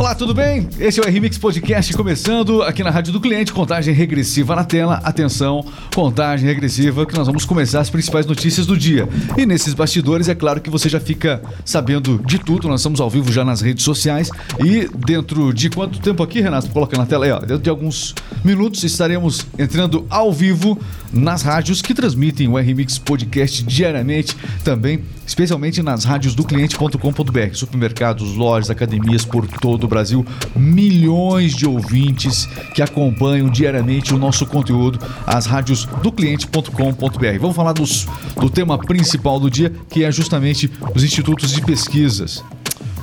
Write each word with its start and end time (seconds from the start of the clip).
Olá, 0.00 0.14
tudo 0.14 0.32
bem? 0.32 0.66
Esse 0.78 0.98
é 0.98 1.02
o 1.02 1.06
RMix 1.06 1.36
Podcast 1.36 1.92
começando 1.92 2.62
aqui 2.62 2.82
na 2.82 2.88
Rádio 2.88 3.12
do 3.12 3.20
Cliente, 3.20 3.52
contagem 3.52 3.92
regressiva 3.92 4.56
na 4.56 4.64
tela. 4.64 4.94
Atenção, 5.04 5.62
contagem 5.94 6.48
regressiva 6.48 7.04
que 7.04 7.14
nós 7.14 7.26
vamos 7.26 7.44
começar 7.44 7.80
as 7.80 7.90
principais 7.90 8.24
notícias 8.24 8.66
do 8.66 8.78
dia. 8.78 9.06
E 9.36 9.44
nesses 9.44 9.74
bastidores, 9.74 10.26
é 10.30 10.34
claro 10.34 10.62
que 10.62 10.70
você 10.70 10.88
já 10.88 10.98
fica 10.98 11.42
sabendo 11.66 12.18
de 12.24 12.38
tudo. 12.38 12.66
Nós 12.66 12.80
estamos 12.80 12.98
ao 12.98 13.10
vivo 13.10 13.30
já 13.30 13.44
nas 13.44 13.60
redes 13.60 13.84
sociais 13.84 14.30
e 14.64 14.88
dentro 15.06 15.52
de 15.52 15.68
quanto 15.68 16.00
tempo 16.00 16.22
aqui, 16.22 16.40
Renato? 16.40 16.70
Coloca 16.70 16.96
na 16.96 17.04
tela 17.04 17.26
aí, 17.26 17.32
ó. 17.32 17.40
Dentro 17.40 17.58
de 17.58 17.68
alguns 17.68 18.14
minutos 18.42 18.82
estaremos 18.82 19.44
entrando 19.58 20.06
ao 20.08 20.32
vivo 20.32 20.80
nas 21.12 21.42
rádios 21.42 21.82
que 21.82 21.92
transmitem 21.92 22.48
o 22.48 22.56
RMix 22.56 22.96
Podcast 22.96 23.62
diariamente, 23.64 24.34
também 24.64 25.02
especialmente 25.30 25.80
nas 25.80 26.02
rádios 26.02 26.34
do 26.34 26.42
cliente.com.br, 26.42 27.54
supermercados, 27.54 28.34
lojas, 28.34 28.68
academias 28.68 29.24
por 29.24 29.46
todo 29.46 29.84
o 29.84 29.88
Brasil, 29.88 30.26
milhões 30.56 31.54
de 31.54 31.68
ouvintes 31.68 32.46
que 32.74 32.82
acompanham 32.82 33.48
diariamente 33.48 34.12
o 34.12 34.18
nosso 34.18 34.44
conteúdo, 34.44 34.98
as 35.24 35.46
rádios 35.46 35.84
do 36.02 36.10
cliente.com.br. 36.10 37.38
Vamos 37.40 37.54
falar 37.54 37.72
dos, 37.72 38.08
do 38.40 38.50
tema 38.50 38.76
principal 38.76 39.38
do 39.38 39.48
dia, 39.48 39.72
que 39.88 40.02
é 40.02 40.10
justamente 40.10 40.68
os 40.96 41.04
institutos 41.04 41.52
de 41.52 41.62
pesquisas. 41.62 42.42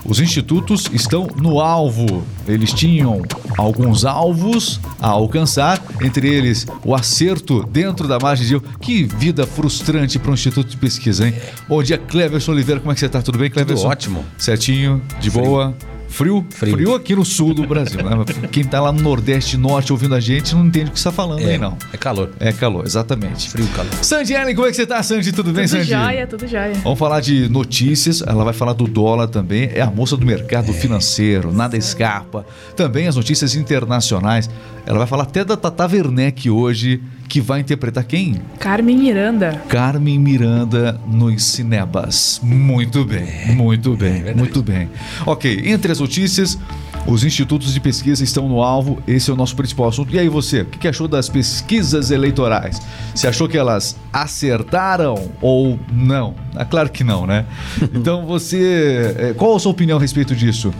Os 0.07 0.21
institutos 0.21 0.85
estão 0.93 1.27
no 1.35 1.59
alvo. 1.59 2.23
Eles 2.47 2.71
tinham 2.71 3.21
alguns 3.57 4.05
alvos 4.05 4.79
a 5.01 5.09
alcançar, 5.09 5.83
entre 6.01 6.29
eles 6.29 6.65
o 6.85 6.95
acerto 6.95 7.61
dentro 7.63 8.07
da 8.07 8.17
margem 8.17 8.47
de 8.47 8.53
erro. 8.53 8.63
Que 8.79 9.03
vida 9.03 9.45
frustrante 9.45 10.17
para 10.17 10.31
um 10.31 10.33
instituto 10.33 10.69
de 10.69 10.77
pesquisa, 10.77 11.27
hein? 11.27 11.33
Bom 11.67 11.83
dia, 11.83 11.97
Cleverson 11.97 12.53
Oliveira. 12.53 12.79
Como 12.79 12.91
é 12.91 12.93
que 12.93 13.01
você 13.01 13.07
está? 13.07 13.21
Tudo 13.21 13.37
bem, 13.37 13.49
Cleverson? 13.49 13.83
Tudo 13.83 13.91
ótimo. 13.91 14.25
Certinho, 14.37 15.01
de 15.19 15.29
boa. 15.29 15.75
Frio? 16.17 16.45
Frio. 16.49 16.73
Frio 16.73 16.95
aqui 16.95 17.15
no 17.15 17.23
sul 17.23 17.53
do 17.53 17.65
Brasil, 17.67 18.01
né? 18.03 18.09
Quem 18.51 18.63
tá 18.63 18.81
lá 18.81 18.91
no 18.91 19.01
Nordeste 19.01 19.55
Norte 19.55 19.91
ouvindo 19.91 20.15
a 20.15 20.19
gente 20.19 20.55
não 20.55 20.65
entende 20.65 20.89
o 20.89 20.93
que 20.93 20.99
você 20.99 21.07
está 21.07 21.11
falando 21.11 21.41
É, 21.41 21.51
aí, 21.53 21.57
não. 21.59 21.77
é 21.93 21.97
calor. 21.97 22.31
É 22.39 22.51
calor, 22.51 22.85
exatamente. 22.85 23.49
Frio, 23.49 23.67
calor. 23.75 23.91
Sandy 24.01 24.33
Ellen, 24.33 24.55
como 24.55 24.67
é 24.67 24.71
que 24.71 24.75
você 24.77 24.87
tá, 24.87 25.01
Sandy? 25.03 25.31
Tudo 25.31 25.51
bem, 25.53 25.65
Tudo 25.67 25.77
Sandy? 25.77 25.89
jóia, 25.91 26.25
tudo 26.25 26.47
jóia. 26.47 26.73
Vamos 26.83 26.97
falar 26.97 27.19
de 27.21 27.47
notícias, 27.49 28.21
ela 28.25 28.43
vai 28.43 28.53
falar 28.53 28.73
do 28.73 28.87
dólar 28.87 29.27
também, 29.27 29.69
é 29.73 29.81
a 29.81 29.91
moça 29.91 30.17
do 30.17 30.25
mercado 30.25 30.73
financeiro, 30.73 31.53
nada 31.53 31.77
escapa. 31.77 32.45
Também 32.75 33.07
as 33.07 33.15
notícias 33.15 33.53
internacionais. 33.55 34.49
Ela 34.85 34.97
vai 34.99 35.07
falar 35.07 35.23
até 35.23 35.43
da 35.45 35.55
Tata 35.57 35.85
Werneck 35.85 36.49
hoje, 36.49 37.01
que 37.27 37.41
vai 37.41 37.59
interpretar 37.59 38.03
quem? 38.03 38.41
Carmen 38.59 38.97
Miranda. 38.97 39.61
Carmen 39.67 40.17
Miranda 40.17 40.99
nos 41.07 41.43
cinemas. 41.43 42.39
Muito 42.43 43.03
bem, 43.05 43.55
muito 43.55 43.95
bem, 43.95 44.13
verdade. 44.13 44.37
muito 44.37 44.63
bem. 44.63 44.89
Ok, 45.25 45.61
entre 45.65 45.91
as 45.91 45.99
notícias, 45.99 46.57
os 47.05 47.23
institutos 47.23 47.73
de 47.73 47.79
pesquisa 47.79 48.23
estão 48.23 48.47
no 48.47 48.61
alvo, 48.61 49.01
esse 49.07 49.29
é 49.29 49.33
o 49.33 49.35
nosso 49.35 49.55
principal 49.55 49.87
assunto. 49.87 50.13
E 50.13 50.19
aí 50.19 50.29
você, 50.29 50.61
o 50.61 50.65
que 50.65 50.77
que 50.77 50.87
achou 50.87 51.07
das 51.07 51.29
pesquisas 51.29 52.11
eleitorais? 52.11 52.81
Você 53.13 53.27
achou 53.27 53.47
que 53.47 53.57
elas 53.57 53.95
acertaram 54.11 55.31
ou 55.41 55.79
não? 55.91 56.35
É 56.55 56.65
claro 56.65 56.89
que 56.89 57.03
não, 57.03 57.25
né? 57.25 57.45
Então 57.93 58.25
você, 58.25 59.15
eh, 59.17 59.33
qual 59.35 59.55
a 59.55 59.59
sua 59.59 59.71
opinião 59.71 59.97
a 59.97 60.01
respeito 60.01 60.35
disso? 60.35 60.73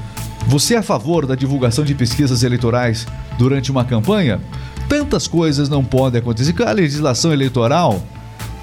Você 0.48 0.76
é 0.76 0.78
a 0.78 0.84
favor 0.84 1.26
da 1.26 1.36
divulgação 1.36 1.84
de 1.84 1.94
pesquisas 1.94 2.44
eleitorais 2.44 3.06
durante 3.38 3.72
uma 3.72 3.84
campanha? 3.84 4.40
Tantas 4.90 5.28
coisas 5.28 5.68
não 5.70 5.84
podem 5.84 6.20
acontecer. 6.22 6.54
A 6.66 6.72
legislação 6.72 7.32
eleitoral, 7.34 8.02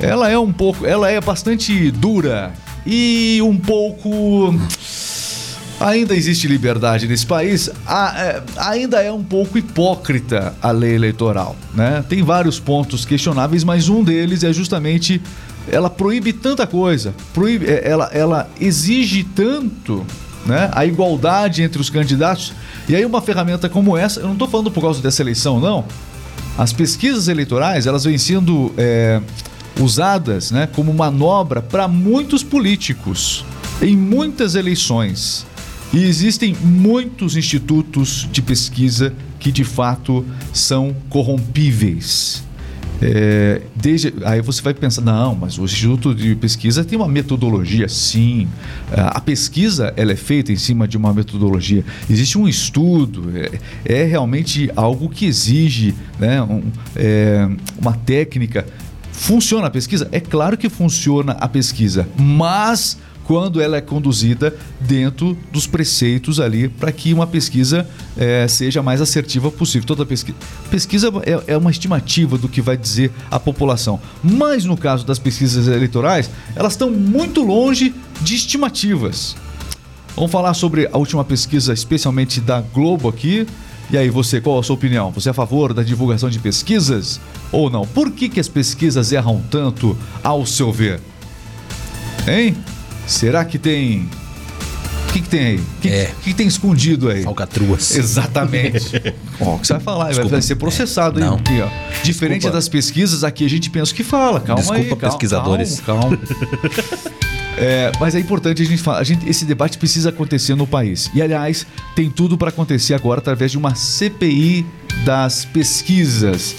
ela 0.00 0.30
é 0.30 0.38
um 0.38 0.52
pouco, 0.52 0.86
ela 0.86 1.10
é 1.10 1.20
bastante 1.20 1.90
dura 1.90 2.52
e 2.86 3.40
um 3.42 3.56
pouco 3.56 4.54
Ainda 5.80 6.14
existe 6.14 6.46
liberdade 6.46 7.06
nesse 7.08 7.26
país, 7.26 7.68
a- 7.84 8.14
é, 8.16 8.42
ainda 8.56 9.02
é 9.02 9.12
um 9.12 9.24
pouco 9.24 9.58
hipócrita 9.58 10.54
a 10.62 10.70
lei 10.70 10.94
eleitoral, 10.94 11.56
né? 11.74 12.02
Tem 12.08 12.22
vários 12.22 12.60
pontos 12.60 13.04
questionáveis, 13.04 13.64
mas 13.64 13.88
um 13.88 14.02
deles 14.02 14.44
é 14.44 14.52
justamente 14.52 15.20
ela 15.68 15.90
proíbe 15.90 16.32
tanta 16.32 16.64
coisa, 16.66 17.12
proíbe, 17.34 17.66
é, 17.66 17.82
ela, 17.90 18.08
ela 18.12 18.48
exige 18.60 19.24
tanto, 19.24 20.06
né? 20.46 20.70
A 20.72 20.86
igualdade 20.86 21.62
entre 21.62 21.80
os 21.80 21.90
candidatos. 21.90 22.52
E 22.88 22.94
aí 22.94 23.04
uma 23.04 23.20
ferramenta 23.20 23.68
como 23.68 23.96
essa, 23.96 24.20
eu 24.20 24.26
não 24.26 24.34
estou 24.34 24.46
falando 24.48 24.70
por 24.70 24.80
causa 24.80 25.02
dessa 25.02 25.22
eleição, 25.22 25.58
não. 25.58 25.84
As 26.56 26.72
pesquisas 26.72 27.28
eleitorais 27.28 27.86
elas 27.86 28.04
vêm 28.04 28.16
sendo 28.16 28.72
é, 28.76 29.20
usadas 29.80 30.50
né, 30.50 30.68
como 30.68 30.94
manobra 30.94 31.60
para 31.60 31.88
muitos 31.88 32.42
políticos 32.42 33.44
em 33.82 33.96
muitas 33.96 34.54
eleições. 34.54 35.46
E 35.92 36.04
existem 36.04 36.56
muitos 36.60 37.36
institutos 37.36 38.28
de 38.30 38.42
pesquisa 38.42 39.14
que 39.38 39.52
de 39.52 39.64
fato 39.64 40.24
são 40.52 40.94
corrompíveis. 41.08 42.42
É, 43.06 43.60
desde, 43.76 44.14
aí 44.24 44.40
você 44.40 44.62
vai 44.62 44.72
pensar, 44.72 45.02
não, 45.02 45.34
mas 45.34 45.58
o 45.58 45.64
Instituto 45.64 46.14
de 46.14 46.34
Pesquisa 46.36 46.82
tem 46.82 46.96
uma 46.96 47.06
metodologia, 47.06 47.86
sim. 47.86 48.48
A 48.90 49.20
pesquisa 49.20 49.92
ela 49.94 50.12
é 50.12 50.16
feita 50.16 50.50
em 50.50 50.56
cima 50.56 50.88
de 50.88 50.96
uma 50.96 51.12
metodologia. 51.12 51.84
Existe 52.08 52.38
um 52.38 52.48
estudo, 52.48 53.30
é, 53.36 54.00
é 54.00 54.04
realmente 54.04 54.70
algo 54.74 55.10
que 55.10 55.26
exige 55.26 55.94
né, 56.18 56.40
um- 56.42 56.62
é, 56.96 57.46
uma 57.78 57.92
técnica. 57.92 58.66
Funciona 59.12 59.66
a 59.66 59.70
pesquisa? 59.70 60.08
É 60.10 60.18
claro 60.18 60.56
que 60.56 60.70
funciona 60.70 61.32
a 61.32 61.46
pesquisa, 61.46 62.08
mas 62.18 62.96
quando 63.24 63.60
ela 63.60 63.76
é 63.76 63.80
conduzida 63.80 64.54
dentro 64.80 65.36
dos 65.50 65.66
preceitos 65.66 66.38
ali 66.40 66.68
para 66.68 66.92
que 66.92 67.12
uma 67.12 67.26
pesquisa 67.26 67.88
eh, 68.16 68.46
seja 68.48 68.82
mais 68.82 69.00
assertiva 69.00 69.50
possível. 69.50 69.86
Toda 69.86 70.06
pesquisa, 70.06 70.36
pesquisa 70.70 71.12
é, 71.24 71.54
é 71.54 71.56
uma 71.56 71.70
estimativa 71.70 72.38
do 72.38 72.48
que 72.48 72.60
vai 72.60 72.76
dizer 72.76 73.10
a 73.30 73.40
população, 73.40 74.00
mas 74.22 74.64
no 74.64 74.76
caso 74.76 75.04
das 75.04 75.18
pesquisas 75.18 75.66
eleitorais, 75.66 76.30
elas 76.54 76.74
estão 76.74 76.90
muito 76.90 77.42
longe 77.42 77.94
de 78.20 78.34
estimativas. 78.34 79.36
Vamos 80.14 80.30
falar 80.30 80.54
sobre 80.54 80.88
a 80.92 80.96
última 80.96 81.24
pesquisa, 81.24 81.72
especialmente 81.72 82.40
da 82.40 82.60
Globo 82.60 83.08
aqui. 83.08 83.46
E 83.90 83.98
aí, 83.98 84.08
você, 84.08 84.40
qual 84.40 84.58
a 84.58 84.62
sua 84.62 84.74
opinião? 84.74 85.10
Você 85.10 85.28
é 85.28 85.32
a 85.32 85.34
favor 85.34 85.74
da 85.74 85.82
divulgação 85.82 86.30
de 86.30 86.38
pesquisas 86.38 87.20
ou 87.50 87.68
não? 87.68 87.84
Por 87.86 88.10
que, 88.12 88.28
que 88.28 88.40
as 88.40 88.48
pesquisas 88.48 89.12
erram 89.12 89.42
tanto, 89.50 89.96
ao 90.22 90.46
seu 90.46 90.72
ver? 90.72 91.00
Hein? 92.26 92.56
Será 93.06 93.44
que 93.44 93.58
tem. 93.58 94.08
O 95.08 95.12
que, 95.14 95.20
que 95.20 95.28
tem 95.28 95.46
aí? 95.46 95.56
O 95.58 95.80
que, 95.80 95.88
É. 95.88 96.06
que, 96.22 96.30
que 96.30 96.34
tem 96.34 96.46
escondido 96.48 97.08
aí? 97.08 97.22
Falcatruas. 97.22 97.94
Exatamente. 97.96 99.00
Ó, 99.40 99.54
o 99.54 99.58
que 99.60 99.66
você 99.66 99.74
vai 99.74 99.82
falar? 99.82 99.98
Vai, 99.98 100.08
Desculpa. 100.08 100.30
vai 100.32 100.42
ser 100.42 100.56
processado 100.56 101.18
aí. 101.20 101.24
Não. 101.24 101.36
Aqui, 101.36 101.60
ó. 101.60 101.68
Diferente 102.02 102.40
Desculpa. 102.40 102.56
das 102.56 102.68
pesquisas, 102.68 103.22
aqui 103.22 103.44
a 103.44 103.48
gente 103.48 103.70
pensa 103.70 103.92
o 103.92 103.94
que 103.94 104.02
fala. 104.02 104.40
Calma 104.40 104.60
aí. 104.74 104.80
Desculpa, 104.82 105.06
pesquisadores. 105.08 105.80
Calma. 105.80 106.02
calma. 106.02 106.18
É, 107.56 107.92
mas 108.00 108.16
é 108.16 108.18
importante 108.18 108.60
a 108.62 108.64
gente 108.64 108.82
falar, 108.82 108.98
a 108.98 109.04
gente, 109.04 109.28
esse 109.30 109.44
debate 109.44 109.78
precisa 109.78 110.08
acontecer 110.08 110.56
no 110.56 110.66
país. 110.66 111.08
E 111.14 111.22
aliás, 111.22 111.64
tem 111.94 112.10
tudo 112.10 112.36
para 112.36 112.48
acontecer 112.48 112.94
agora 112.94 113.20
através 113.20 113.52
de 113.52 113.56
uma 113.58 113.76
CPI 113.76 114.66
das 115.04 115.44
pesquisas. 115.44 116.56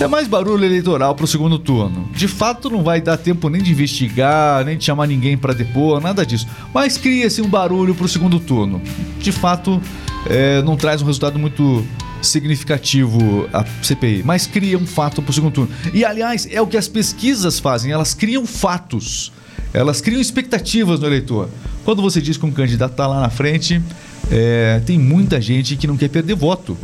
É 0.00 0.06
mais 0.06 0.28
barulho 0.28 0.64
eleitoral 0.64 1.12
para 1.12 1.24
o 1.24 1.26
segundo 1.26 1.58
turno. 1.58 2.08
De 2.12 2.28
fato, 2.28 2.70
não 2.70 2.84
vai 2.84 3.00
dar 3.00 3.16
tempo 3.16 3.48
nem 3.48 3.60
de 3.60 3.72
investigar, 3.72 4.64
nem 4.64 4.78
de 4.78 4.84
chamar 4.84 5.08
ninguém 5.08 5.36
para 5.36 5.52
depor, 5.52 6.00
nada 6.00 6.24
disso. 6.24 6.46
Mas 6.72 6.96
cria-se 6.96 7.42
um 7.42 7.48
barulho 7.48 7.92
para 7.96 8.06
o 8.06 8.08
segundo 8.08 8.38
turno. 8.38 8.80
De 9.18 9.32
fato, 9.32 9.82
é, 10.26 10.62
não 10.62 10.76
traz 10.76 11.02
um 11.02 11.04
resultado 11.04 11.36
muito 11.36 11.84
significativo 12.22 13.48
a 13.52 13.64
CPI, 13.82 14.22
mas 14.24 14.46
cria 14.46 14.78
um 14.78 14.86
fato 14.86 15.20
para 15.20 15.30
o 15.30 15.34
segundo 15.34 15.52
turno. 15.52 15.70
E 15.92 16.04
aliás, 16.04 16.46
é 16.48 16.60
o 16.62 16.66
que 16.68 16.76
as 16.76 16.86
pesquisas 16.86 17.58
fazem, 17.58 17.90
elas 17.90 18.14
criam 18.14 18.46
fatos. 18.46 19.32
Elas 19.74 20.00
criam 20.00 20.20
expectativas 20.20 21.00
no 21.00 21.06
eleitor. 21.06 21.48
Quando 21.84 22.02
você 22.02 22.20
diz 22.20 22.36
que 22.36 22.46
um 22.46 22.52
candidato 22.52 22.92
está 22.92 23.06
lá 23.08 23.20
na 23.20 23.30
frente, 23.30 23.82
é, 24.30 24.80
tem 24.86 24.96
muita 24.96 25.40
gente 25.40 25.74
que 25.74 25.88
não 25.88 25.96
quer 25.96 26.08
perder 26.08 26.36
voto. 26.36 26.78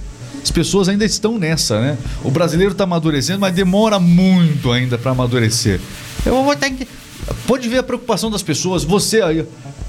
As 0.44 0.50
pessoas 0.50 0.91
ainda 0.91 1.06
estão 1.06 1.38
nessa, 1.38 1.81
né? 1.81 1.96
O 2.23 2.31
brasileiro 2.31 2.73
está 2.73 2.85
amadurecendo, 2.85 3.41
mas 3.41 3.55
demora 3.55 3.99
muito 3.99 4.70
ainda 4.70 4.99
para 4.99 5.12
amadurecer. 5.12 5.81
Eu 6.25 6.44
vou 6.44 6.55
ter 6.55 6.70
que... 6.70 6.87
Pode 7.46 7.67
ver 7.67 7.79
a 7.79 7.82
preocupação 7.82 8.31
das 8.31 8.43
pessoas. 8.43 8.85
Você 8.85 9.23
aí, 9.23 9.46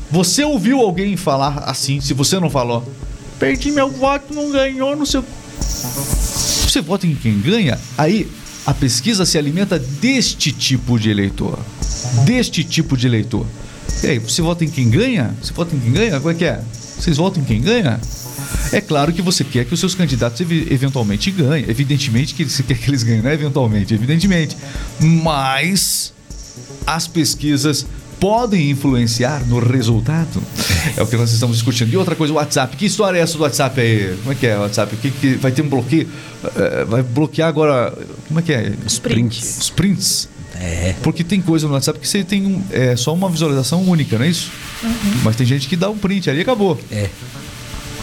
você 0.10 0.46
ouviu 0.46 0.80
alguém 0.80 1.18
falar 1.18 1.66
assim? 1.66 2.00
Se 2.00 2.14
você 2.14 2.40
não 2.40 2.50
falou, 2.50 2.90
perdi 3.38 3.70
meu 3.70 3.92
voto, 3.92 4.34
não 4.34 4.50
ganhou, 4.50 4.96
não 4.96 5.06
sei. 5.06 5.22
Você 5.60 6.80
vota 6.80 7.06
em 7.06 7.16
quem 7.16 7.38
ganha? 7.42 7.78
Aí 7.98 8.26
a 8.66 8.74
pesquisa 8.74 9.26
se 9.26 9.38
alimenta 9.38 9.78
deste 9.78 10.54
tipo 10.54 10.98
de 10.98 11.10
eleitor. 11.10 11.60
Deste 12.24 12.64
tipo 12.64 12.96
de 12.96 13.08
eleitor. 13.08 13.46
E 14.02 14.08
aí, 14.08 14.20
você 14.20 14.42
vota 14.42 14.64
em 14.64 14.70
quem 14.70 14.90
ganha? 14.90 15.36
Você 15.44 15.52
vota 15.52 15.76
em 15.76 15.80
quem 15.80 15.92
ganha? 15.92 16.18
Como 16.18 16.32
é 16.32 16.34
que 16.34 16.46
é? 16.46 16.62
Vocês 16.98 17.18
votam 17.18 17.44
em 17.44 17.46
quem 17.46 17.62
ganha? 17.62 18.00
É 18.78 18.82
claro 18.82 19.12
que 19.14 19.22
você 19.22 19.44
quer 19.44 19.66
que 19.66 19.74
os 19.74 19.80
seus 19.80 19.96
candidatos 19.96 20.40
ev- 20.42 20.72
eventualmente 20.72 21.32
ganhem. 21.32 21.66
Evidentemente 21.68 22.34
que 22.34 22.44
você 22.44 22.62
quer 22.64 22.78
que 22.78 22.90
eles 22.90 23.04
ganhem, 23.04 23.22
não 23.22 23.30
é 23.30 23.34
eventualmente, 23.34 23.94
evidentemente. 23.94 24.56
Mas 25.00 26.14
as 26.86 27.08
pesquisas 27.08 27.86
podem 28.20 28.72
influenciar 28.72 29.46
no 29.46 29.60
resultado? 29.60 30.42
É 30.96 31.02
o 31.04 31.08
que 31.08 31.16
nós 31.18 31.32
estamos 31.32 31.58
discutindo. 31.58 31.92
E 31.92 31.98
outra 31.98 32.16
coisa, 32.16 32.34
o 32.34 32.38
WhatsApp. 32.38 32.76
Que 32.78 32.86
história 32.86 33.18
é 33.20 33.22
essa 33.22 33.38
do 33.38 33.44
WhatsApp 33.44 33.80
aí? 33.80 34.16
Como 34.22 34.32
é 34.32 34.36
que 34.36 34.48
é 34.48 34.58
o 34.58 34.62
WhatsApp? 34.62 34.96
Que, 34.98 35.12
que 35.12 35.34
vai 35.36 35.52
ter 35.52 35.62
um 35.62 35.70
bloqueio? 35.70 36.08
Eh, 36.56 36.86
Vai 36.86 37.04
bloquear 37.04 37.50
agora. 37.50 37.94
Como 38.28 38.40
é 38.40 38.44
que 38.44 38.54
é? 38.54 38.74
Os 38.86 39.00
prints. 39.00 39.58
Os 39.60 39.70
prints. 39.70 40.30
É. 40.58 40.96
Porque 41.04 41.24
tem 41.24 41.42
coisa 41.42 41.68
no 41.68 41.74
WhatsApp 41.74 42.00
que 42.00 42.08
você 42.08 42.24
tem 42.24 42.46
um, 42.46 42.64
é, 42.72 42.96
só 42.96 43.14
uma 43.14 43.30
visualização 43.30 43.84
única, 43.84 44.18
não 44.18 44.26
é 44.26 44.30
isso? 44.30 44.50
Mas 45.24 45.36
tem 45.36 45.46
gente 45.46 45.68
que 45.68 45.76
dá 45.76 45.90
um 45.90 45.98
print 45.98 46.30
ali 46.30 46.40
e 46.40 46.42
acabou. 46.44 46.80
É. 46.90 47.10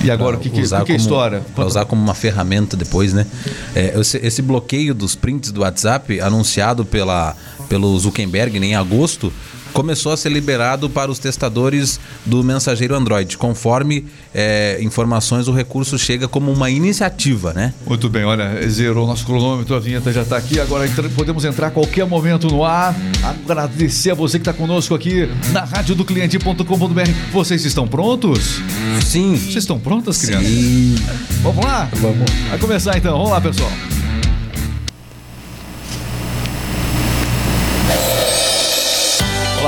E 0.02 0.10
agora, 0.10 0.36
o 0.36 0.40
que, 0.40 0.50
que, 0.50 0.60
que 0.62 0.74
é 0.74 0.78
como- 0.80 0.96
história? 0.96 1.42
Pra 1.54 1.64
usar 1.64 1.84
como 1.84 2.02
uma 2.02 2.14
ferramenta 2.14 2.76
depois, 2.76 3.12
né? 3.12 3.26
É, 3.74 3.98
esse, 3.98 4.18
esse 4.18 4.42
bloqueio 4.42 4.94
dos 4.94 5.14
prints 5.14 5.52
do 5.52 5.60
WhatsApp, 5.60 6.20
anunciado 6.20 6.84
pela, 6.84 7.36
pelo 7.68 7.96
Zuckerberg 7.98 8.58
né, 8.58 8.66
em 8.68 8.74
agosto, 8.74 9.32
começou 9.72 10.12
a 10.12 10.16
ser 10.16 10.30
liberado 10.30 10.88
para 10.90 11.10
os 11.10 11.18
testadores 11.18 11.98
do 12.26 12.42
mensageiro 12.44 12.94
Android. 12.94 13.36
Conforme 13.38 14.04
é, 14.34 14.78
informações, 14.82 15.48
o 15.48 15.52
recurso 15.52 15.98
chega 15.98 16.28
como 16.28 16.52
uma 16.52 16.70
iniciativa, 16.70 17.52
né? 17.52 17.72
Muito 17.86 18.08
bem, 18.08 18.24
olha, 18.24 18.66
zerou 18.68 19.04
o 19.04 19.06
nosso 19.08 19.24
cronômetro, 19.26 19.74
a 19.74 19.80
vinheta 19.80 20.12
já 20.12 20.22
está 20.22 20.36
aqui. 20.36 20.60
Agora 20.60 20.86
entra- 20.86 21.08
podemos 21.10 21.44
entrar 21.44 21.68
a 21.68 21.70
qualquer 21.70 22.06
momento 22.06 22.48
no 22.48 22.64
ar. 22.64 22.94
Agradecer 23.22 24.10
a 24.10 24.14
você 24.14 24.38
que 24.38 24.42
está 24.48 24.52
conosco 24.52 24.94
aqui 24.94 25.28
na 25.52 25.64
rádio 25.64 25.94
do 25.94 26.04
cliente.com.br. 26.04 27.10
Vocês 27.32 27.64
estão 27.64 27.86
prontos? 27.86 28.60
Sim. 29.04 29.36
Vocês 29.36 29.56
estão 29.56 29.78
prontas, 29.78 30.18
crianças? 30.18 30.48
Sim. 30.48 30.94
Vamos 31.42 31.64
lá? 31.64 31.88
Vamos. 31.94 32.30
Vai 32.50 32.58
começar 32.58 32.96
então, 32.96 33.12
vamos 33.16 33.30
lá, 33.30 33.40
pessoal. 33.40 33.70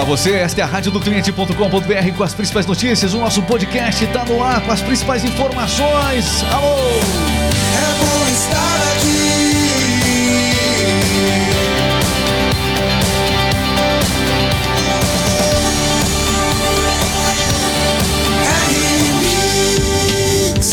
Olá 0.05 0.19
você, 0.19 0.33
esta 0.33 0.61
é 0.61 0.65
a 0.65 0.67
rádio 0.67 0.93
do 0.93 1.01
cliente.com.br 1.01 2.15
com 2.15 2.23
as 2.23 2.35
principais 2.35 2.67
notícias. 2.67 3.15
O 3.15 3.19
nosso 3.19 3.41
podcast 3.45 4.05
está 4.05 4.23
no 4.27 4.45
ar 4.45 4.61
com 4.61 4.71
as 4.71 4.83
principais 4.83 5.25
informações. 5.25 6.45
Alô! 6.53 6.77
É 7.73 7.95
bom 7.99 8.29
estar 8.29 8.83
aqui. 8.93 9.45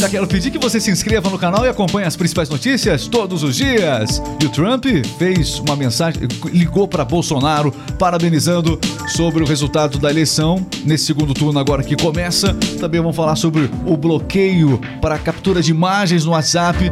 Já 0.02 0.10
quero 0.10 0.26
pedir 0.26 0.50
que 0.50 0.58
você 0.58 0.80
se 0.80 0.90
inscreva 0.90 1.30
no 1.30 1.38
canal 1.38 1.64
e 1.64 1.70
acompanhe 1.70 2.08
as 2.08 2.16
principais 2.16 2.50
notícias 2.50 3.08
todos 3.08 3.44
os 3.44 3.56
dias. 3.56 4.20
E 4.42 4.46
o 4.48 4.50
Trump 4.50 4.86
fez 5.20 5.60
uma 5.60 5.76
mensagem, 5.76 6.24
ligou 6.52 6.88
para 6.88 7.06
Bolsonaro 7.06 7.72
parabenizando 8.00 8.80
sobre 9.12 9.44
o 9.44 9.48
resultado 9.48 9.98
da 10.00 10.10
eleição 10.10 10.66
nesse 10.86 11.06
segundo 11.06 11.34
turno 11.34 11.60
agora 11.60 11.84
que 11.84 11.96
começa. 11.96 12.54
Também 12.80 13.02
vamos 13.02 13.16
falar 13.16 13.36
sobre 13.36 13.70
o 13.86 13.98
bloqueio 13.98 14.80
para 15.02 15.18
captura 15.18 15.62
de 15.62 15.72
imagens 15.72 16.26
no 16.26 16.32
WhatsApp. 16.32 16.92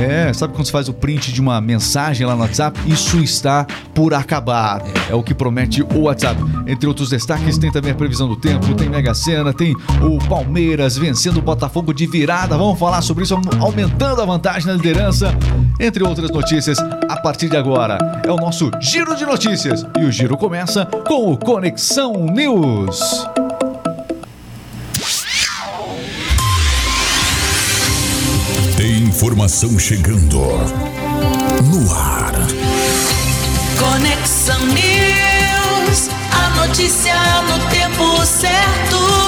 É, 0.00 0.32
sabe 0.32 0.54
quando 0.54 0.66
você 0.66 0.72
faz 0.72 0.88
o 0.88 0.94
print 0.94 1.32
de 1.32 1.40
uma 1.40 1.60
mensagem 1.60 2.26
lá 2.26 2.34
no 2.34 2.42
WhatsApp? 2.42 2.78
Isso 2.86 3.18
está 3.18 3.66
por 3.94 4.14
acabar. 4.14 4.82
É 5.10 5.14
o 5.14 5.22
que 5.22 5.34
promete 5.34 5.82
o 5.82 6.02
WhatsApp. 6.02 6.40
Entre 6.66 6.86
outros 6.86 7.10
destaques, 7.10 7.58
tem 7.58 7.70
também 7.70 7.92
a 7.92 7.94
previsão 7.94 8.28
do 8.28 8.36
tempo, 8.36 8.74
tem 8.74 8.88
Mega 8.88 9.14
Sena, 9.14 9.52
tem 9.52 9.74
o 10.02 10.18
Palmeiras 10.28 10.96
vencendo 10.96 11.38
o 11.38 11.42
Botafogo 11.42 11.92
de 11.92 12.06
virada. 12.06 12.56
Vamos 12.56 12.78
falar 12.78 13.02
sobre 13.02 13.24
isso, 13.24 13.38
aumentando 13.60 14.22
a 14.22 14.24
vantagem 14.24 14.68
na 14.68 14.74
liderança. 14.74 15.34
Entre 15.80 16.02
outras 16.02 16.30
notícias, 16.30 16.78
a 17.08 17.16
partir 17.16 17.48
de 17.48 17.56
agora 17.56 17.98
é 18.24 18.30
o 18.30 18.36
nosso 18.36 18.70
Giro 18.80 19.14
de 19.16 19.26
Notícias. 19.26 19.84
E 19.98 20.04
o 20.04 20.12
giro 20.12 20.36
começa 20.36 20.86
com 21.06 21.32
o 21.32 21.36
Conexão 21.56 22.12
News. 22.12 23.00
Tem 28.76 28.98
informação 29.04 29.78
chegando 29.78 30.36
no 30.36 31.94
ar. 31.94 32.34
Conexão 33.78 34.66
News, 34.66 36.10
a 36.30 36.66
notícia 36.66 37.14
no 37.44 37.70
tempo 37.70 38.26
certo. 38.26 39.25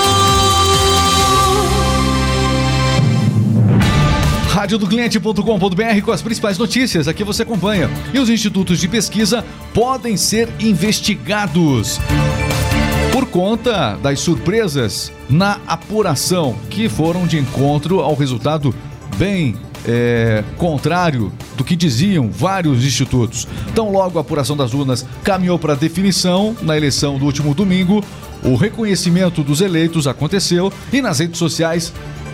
Rádio 4.58 4.76
do 4.76 4.88
cliente.com.br 4.88 6.02
com 6.04 6.10
as 6.10 6.20
principais 6.20 6.58
notícias. 6.58 7.06
Aqui 7.06 7.22
você 7.22 7.44
acompanha. 7.44 7.88
E 8.12 8.18
os 8.18 8.28
institutos 8.28 8.80
de 8.80 8.88
pesquisa 8.88 9.44
podem 9.72 10.16
ser 10.16 10.48
investigados 10.58 12.00
por 13.12 13.26
conta 13.26 13.96
das 14.02 14.18
surpresas 14.18 15.12
na 15.30 15.60
apuração 15.64 16.56
que 16.68 16.88
foram 16.88 17.24
de 17.24 17.38
encontro 17.38 18.00
ao 18.00 18.16
resultado 18.16 18.74
bem 19.16 19.54
é, 19.86 20.42
contrário 20.56 21.32
do 21.56 21.62
que 21.62 21.76
diziam 21.76 22.28
vários 22.28 22.84
institutos. 22.84 23.46
Então, 23.70 23.92
logo 23.92 24.18
a 24.18 24.22
apuração 24.22 24.56
das 24.56 24.74
urnas 24.74 25.06
caminhou 25.22 25.56
para 25.56 25.76
definição 25.76 26.56
na 26.62 26.76
eleição 26.76 27.16
do 27.16 27.24
último 27.24 27.54
domingo, 27.54 28.02
o 28.42 28.54
reconhecimento 28.54 29.42
dos 29.42 29.60
eleitos 29.60 30.06
aconteceu 30.06 30.72
e 30.92 31.00
nas 31.00 31.18
redes 31.18 31.38
sociais 31.38 31.92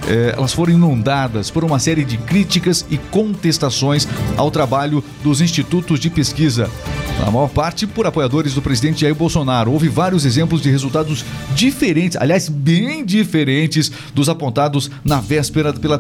é, 0.08 0.34
elas 0.36 0.52
foram 0.52 0.72
inundadas 0.72 1.50
por 1.50 1.64
uma 1.64 1.78
série 1.78 2.04
de 2.04 2.16
críticas 2.18 2.84
e 2.90 2.98
contestações 2.98 4.06
ao 4.36 4.50
trabalho 4.50 5.02
dos 5.22 5.40
institutos 5.40 5.98
de 5.98 6.10
pesquisa. 6.10 6.70
Na 7.20 7.30
maior 7.30 7.48
parte 7.48 7.86
por 7.86 8.06
apoiadores 8.06 8.54
do 8.54 8.62
presidente 8.62 9.02
Jair 9.02 9.14
Bolsonaro. 9.14 9.72
Houve 9.72 9.88
vários 9.88 10.24
exemplos 10.24 10.60
de 10.60 10.70
resultados 10.70 11.24
diferentes, 11.54 12.16
aliás, 12.16 12.48
bem 12.48 13.04
diferentes 13.04 13.90
dos 14.12 14.28
apontados 14.28 14.90
na 15.04 15.20
véspera 15.20 15.72
pela 15.72 15.98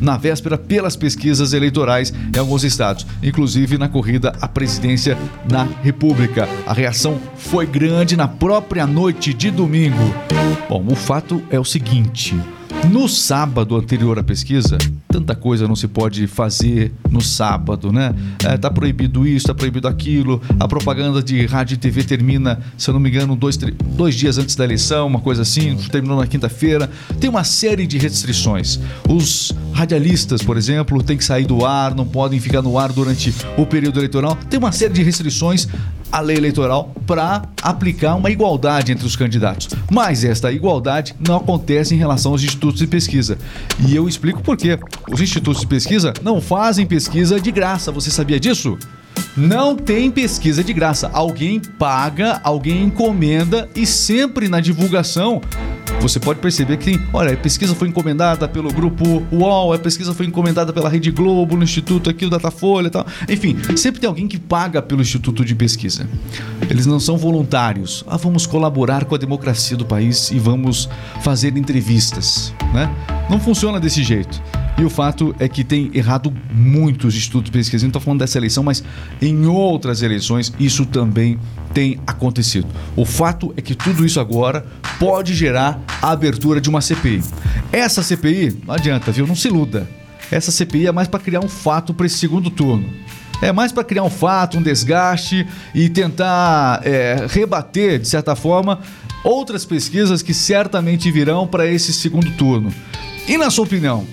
na 0.00 0.16
véspera 0.16 0.56
pelas 0.56 0.96
pesquisas 0.96 1.52
eleitorais 1.52 2.12
em 2.34 2.38
alguns 2.38 2.64
estados, 2.64 3.06
inclusive 3.22 3.76
na 3.76 3.88
corrida 3.88 4.32
à 4.40 4.48
presidência 4.48 5.16
na 5.48 5.68
República. 5.82 6.48
A 6.66 6.72
reação 6.72 7.20
foi 7.36 7.66
grande 7.66 8.16
na 8.16 8.26
própria 8.26 8.86
noite 8.86 9.34
de 9.34 9.50
domingo. 9.50 10.14
Bom, 10.68 10.84
o 10.88 10.94
fato 10.94 11.42
é 11.50 11.60
o 11.60 11.64
seguinte: 11.64 12.34
no 12.88 13.08
sábado 13.08 13.76
anterior 13.76 14.18
à 14.18 14.22
pesquisa, 14.22 14.78
tanta 15.08 15.34
coisa 15.34 15.68
não 15.68 15.76
se 15.76 15.86
pode 15.86 16.26
fazer 16.26 16.92
no 17.10 17.20
sábado, 17.20 17.92
né? 17.92 18.14
É, 18.44 18.56
tá 18.56 18.70
proibido 18.70 19.26
isso, 19.26 19.46
tá 19.46 19.54
proibido 19.54 19.86
aquilo. 19.88 20.40
A 20.58 20.66
propaganda 20.66 21.22
de 21.22 21.46
rádio 21.46 21.74
e 21.74 21.76
TV 21.76 22.02
termina, 22.04 22.60
se 22.78 22.88
eu 22.88 22.94
não 22.94 23.00
me 23.00 23.08
engano, 23.08 23.36
dois, 23.36 23.56
dois 23.56 24.14
dias 24.14 24.38
antes 24.38 24.56
da 24.56 24.64
eleição, 24.64 25.06
uma 25.06 25.20
coisa 25.20 25.42
assim, 25.42 25.76
terminou 25.90 26.18
na 26.18 26.26
quinta-feira. 26.26 26.90
Tem 27.20 27.28
uma 27.28 27.44
série 27.44 27.86
de 27.86 27.98
restrições. 27.98 28.80
Os 29.08 29.52
radialistas, 29.72 30.42
por 30.42 30.56
exemplo, 30.56 31.02
têm 31.02 31.16
que 31.16 31.24
sair 31.24 31.46
do 31.46 31.64
ar, 31.64 31.94
não 31.94 32.06
podem 32.06 32.40
ficar 32.40 32.62
no 32.62 32.78
ar 32.78 32.92
durante 32.92 33.34
o 33.56 33.66
período 33.66 33.98
eleitoral. 33.98 34.36
Tem 34.48 34.58
uma 34.58 34.72
série 34.72 34.94
de 34.94 35.02
restrições 35.02 35.68
à 36.10 36.20
lei 36.20 36.36
eleitoral 36.36 36.92
para 37.06 37.42
aplicar 37.62 38.14
uma 38.14 38.30
igualdade 38.30 38.92
entre 38.92 39.06
os 39.06 39.16
candidatos. 39.16 39.68
Mas 39.90 40.24
esta 40.24 40.52
igualdade 40.52 41.14
não 41.26 41.36
acontece 41.36 41.94
em 41.94 41.98
relação 41.98 42.32
aos 42.32 42.42
institutos 42.42 42.80
de 42.80 42.86
pesquisa. 42.86 43.38
E 43.86 43.94
eu 43.94 44.08
explico 44.08 44.42
por 44.42 44.56
quê. 44.56 44.78
Os 45.10 45.20
institutos 45.20 45.60
de 45.60 45.66
pesquisa 45.66 46.12
não 46.22 46.40
fazem 46.40 46.86
pesquisa 46.86 47.40
de 47.40 47.50
graça. 47.50 47.92
Você 47.92 48.10
sabia 48.10 48.38
disso? 48.38 48.78
Não 49.36 49.76
tem 49.76 50.10
pesquisa 50.10 50.62
de 50.62 50.72
graça. 50.72 51.10
Alguém 51.12 51.60
paga, 51.60 52.40
alguém 52.42 52.84
encomenda 52.84 53.68
e 53.74 53.86
sempre 53.86 54.48
na 54.48 54.60
divulgação 54.60 55.40
você 56.00 56.18
pode 56.18 56.40
perceber 56.40 56.78
que 56.78 56.98
olha, 57.12 57.34
a 57.34 57.36
pesquisa 57.36 57.74
foi 57.74 57.88
encomendada 57.88 58.48
pelo 58.48 58.72
grupo 58.72 59.22
UOL, 59.30 59.74
a 59.74 59.78
pesquisa 59.78 60.14
foi 60.14 60.24
encomendada 60.26 60.72
pela 60.72 60.88
Rede 60.88 61.10
Globo, 61.10 61.56
no 61.56 61.62
Instituto 61.62 62.08
aqui, 62.08 62.24
o 62.24 62.30
Datafolha 62.30 62.86
e 62.86 62.90
tal. 62.90 63.06
Enfim, 63.28 63.56
sempre 63.76 64.00
tem 64.00 64.08
alguém 64.08 64.26
que 64.26 64.38
paga 64.38 64.80
pelo 64.80 65.02
Instituto 65.02 65.44
de 65.44 65.54
Pesquisa. 65.54 66.08
Eles 66.70 66.86
não 66.86 66.98
são 66.98 67.18
voluntários. 67.18 68.02
Ah, 68.06 68.16
vamos 68.16 68.46
colaborar 68.46 69.04
com 69.04 69.14
a 69.14 69.18
democracia 69.18 69.76
do 69.76 69.84
país 69.84 70.30
e 70.30 70.38
vamos 70.38 70.88
fazer 71.20 71.56
entrevistas, 71.56 72.54
né? 72.72 72.90
Não 73.28 73.38
funciona 73.38 73.78
desse 73.78 74.02
jeito. 74.02 74.42
E 74.80 74.84
o 74.84 74.88
fato 74.88 75.36
é 75.38 75.46
que 75.46 75.62
tem 75.62 75.90
errado 75.92 76.32
muitos 76.50 77.14
institutos 77.14 77.50
de 77.50 77.50
pesquisa. 77.50 77.84
Não 77.84 77.90
estou 77.90 78.00
falando 78.00 78.20
dessa 78.20 78.38
eleição, 78.38 78.64
mas 78.64 78.82
em 79.20 79.44
outras 79.44 80.00
eleições 80.00 80.54
isso 80.58 80.86
também 80.86 81.38
tem 81.74 82.00
acontecido. 82.06 82.66
O 82.96 83.04
fato 83.04 83.52
é 83.58 83.60
que 83.60 83.74
tudo 83.74 84.06
isso 84.06 84.18
agora 84.18 84.64
pode 84.98 85.34
gerar 85.34 85.78
a 86.00 86.10
abertura 86.10 86.62
de 86.62 86.70
uma 86.70 86.80
CPI. 86.80 87.22
Essa 87.70 88.02
CPI, 88.02 88.62
não 88.66 88.74
adianta, 88.74 89.12
viu? 89.12 89.26
Não 89.26 89.36
se 89.36 89.48
iluda. 89.48 89.86
Essa 90.30 90.50
CPI 90.50 90.86
é 90.86 90.92
mais 90.92 91.08
para 91.08 91.20
criar 91.20 91.40
um 91.40 91.48
fato 91.48 91.92
para 91.92 92.06
esse 92.06 92.16
segundo 92.16 92.48
turno. 92.48 92.88
É 93.42 93.52
mais 93.52 93.72
para 93.72 93.84
criar 93.84 94.04
um 94.04 94.10
fato, 94.10 94.56
um 94.56 94.62
desgaste 94.62 95.46
e 95.74 95.90
tentar 95.90 96.80
é, 96.86 97.26
rebater, 97.28 97.98
de 97.98 98.08
certa 98.08 98.34
forma, 98.34 98.80
outras 99.22 99.66
pesquisas 99.66 100.22
que 100.22 100.32
certamente 100.32 101.10
virão 101.10 101.46
para 101.46 101.66
esse 101.66 101.92
segundo 101.92 102.30
turno. 102.30 102.72
E 103.28 103.36
na 103.36 103.50
sua 103.50 103.64
opinião, 103.64 104.06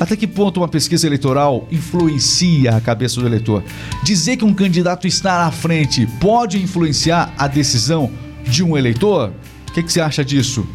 até 0.00 0.16
que 0.16 0.26
ponto 0.26 0.58
uma 0.58 0.68
pesquisa 0.68 1.06
eleitoral 1.06 1.66
influencia 1.70 2.76
a 2.76 2.80
cabeça 2.80 3.20
do 3.20 3.26
eleitor? 3.26 3.62
Dizer 4.02 4.36
que 4.36 4.44
um 4.44 4.54
candidato 4.54 5.06
está 5.06 5.46
à 5.46 5.50
frente 5.50 6.06
pode 6.20 6.60
influenciar 6.60 7.32
a 7.38 7.46
decisão 7.46 8.10
de 8.44 8.64
um 8.64 8.76
eleitor? 8.76 9.32
O 9.68 9.72
que, 9.72 9.82
que 9.82 9.92
você 9.92 10.00
acha 10.00 10.24
disso? 10.24 10.66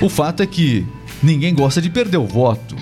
O 0.00 0.08
fato 0.08 0.42
é 0.42 0.46
que 0.46 0.86
ninguém 1.22 1.54
gosta 1.54 1.80
de 1.80 1.90
perder 1.90 2.16
o 2.16 2.26
voto. 2.26 2.74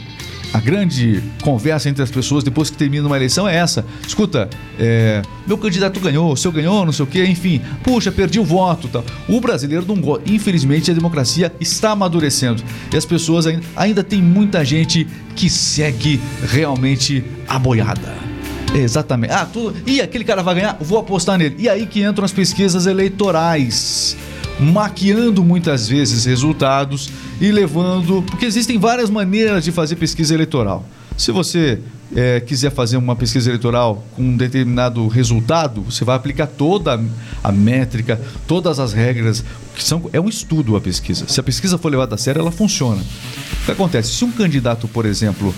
A 0.52 0.60
grande 0.60 1.22
conversa 1.42 1.88
entre 1.88 2.02
as 2.02 2.10
pessoas 2.10 2.42
depois 2.42 2.70
que 2.70 2.76
termina 2.76 3.06
uma 3.06 3.16
eleição 3.16 3.46
é 3.46 3.56
essa. 3.56 3.84
Escuta, 4.06 4.48
é, 4.78 5.22
meu 5.46 5.58
candidato 5.58 6.00
ganhou, 6.00 6.32
o 6.32 6.36
seu 6.36 6.50
ganhou, 6.50 6.86
não 6.86 6.92
sei 6.92 7.04
o 7.04 7.06
quê, 7.06 7.24
enfim. 7.24 7.60
Puxa, 7.82 8.10
perdi 8.10 8.40
o 8.40 8.44
voto. 8.44 8.88
Tal. 8.88 9.04
O 9.28 9.40
brasileiro 9.40 9.84
não 9.86 10.00
gosta. 10.00 10.30
Infelizmente, 10.30 10.90
a 10.90 10.94
democracia 10.94 11.52
está 11.60 11.90
amadurecendo. 11.90 12.62
E 12.92 12.96
as 12.96 13.04
pessoas 13.04 13.46
ainda, 13.46 13.62
ainda 13.76 14.02
tem 14.02 14.22
muita 14.22 14.64
gente 14.64 15.06
que 15.36 15.50
segue 15.50 16.20
realmente 16.42 17.22
a 17.46 17.58
boiada. 17.58 18.16
Exatamente. 18.74 19.32
Ah, 19.32 19.46
tudo. 19.46 19.76
E 19.86 20.00
aquele 20.00 20.24
cara 20.24 20.42
vai 20.42 20.54
ganhar? 20.54 20.76
Vou 20.80 20.98
apostar 20.98 21.38
nele. 21.38 21.56
E 21.58 21.68
aí 21.68 21.86
que 21.86 22.02
entram 22.02 22.24
as 22.24 22.32
pesquisas 22.32 22.86
eleitorais 22.86 24.16
maquiando 24.60 25.42
muitas 25.44 25.88
vezes 25.88 26.24
resultados 26.24 27.10
e 27.40 27.50
levando. 27.50 28.22
Porque 28.22 28.46
existem 28.46 28.78
várias 28.78 29.10
maneiras 29.10 29.64
de 29.64 29.72
fazer 29.72 29.96
pesquisa 29.96 30.34
eleitoral. 30.34 30.84
Se 31.16 31.32
você 31.32 31.80
é, 32.14 32.40
quiser 32.40 32.70
fazer 32.70 32.96
uma 32.96 33.16
pesquisa 33.16 33.50
eleitoral 33.50 34.04
com 34.14 34.22
um 34.22 34.36
determinado 34.36 35.06
resultado, 35.08 35.82
você 35.82 36.04
vai 36.04 36.16
aplicar 36.16 36.46
toda 36.46 37.00
a, 37.42 37.52
métrica, 37.52 38.20
todas 38.46 38.78
as 38.78 38.92
regras. 38.92 39.44
Que 39.74 39.82
são, 39.82 40.08
é 40.12 40.20
um 40.20 40.28
estudo 40.28 40.76
a 40.76 40.80
pesquisa. 40.80 41.26
Se 41.28 41.38
a 41.38 41.42
pesquisa 41.42 41.78
for 41.78 41.90
levada 41.90 42.14
a 42.14 42.18
sério, 42.18 42.40
ela 42.40 42.52
funciona. 42.52 43.00
O 43.00 43.64
que 43.66 43.72
acontece? 43.72 44.12
Se 44.12 44.24
um 44.24 44.32
candidato, 44.32 44.88
por 44.88 45.06
exemplo, 45.06 45.54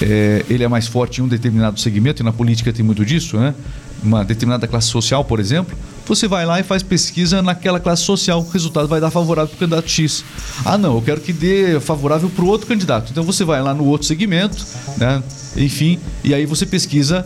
é, 0.00 0.44
ele 0.48 0.64
é 0.64 0.68
mais 0.68 0.86
forte 0.86 1.20
em 1.20 1.24
um 1.24 1.28
determinado 1.28 1.78
segmento, 1.78 2.22
e 2.22 2.24
na 2.24 2.32
política 2.32 2.72
tem 2.72 2.84
muito 2.84 3.04
disso, 3.04 3.36
né? 3.38 3.54
Uma 4.02 4.24
determinada 4.24 4.66
classe 4.66 4.88
social, 4.88 5.24
por 5.24 5.38
exemplo, 5.38 5.76
você 6.10 6.26
vai 6.26 6.44
lá 6.44 6.58
e 6.58 6.64
faz 6.64 6.82
pesquisa 6.82 7.40
naquela 7.40 7.78
classe 7.78 8.02
social, 8.02 8.40
o 8.40 8.50
resultado 8.50 8.88
vai 8.88 9.00
dar 9.00 9.12
favorável 9.12 9.48
para 9.48 9.56
o 9.56 9.58
candidato 9.60 9.88
X. 9.88 10.24
Ah, 10.64 10.76
não, 10.76 10.96
eu 10.96 11.02
quero 11.02 11.20
que 11.20 11.32
dê 11.32 11.78
favorável 11.78 12.28
para 12.28 12.44
o 12.44 12.48
outro 12.48 12.66
candidato. 12.66 13.12
Então 13.12 13.22
você 13.22 13.44
vai 13.44 13.62
lá 13.62 13.72
no 13.72 13.84
outro 13.84 14.08
segmento, 14.08 14.66
né? 14.98 15.22
Enfim, 15.56 16.00
e 16.24 16.34
aí 16.34 16.46
você 16.46 16.66
pesquisa 16.66 17.24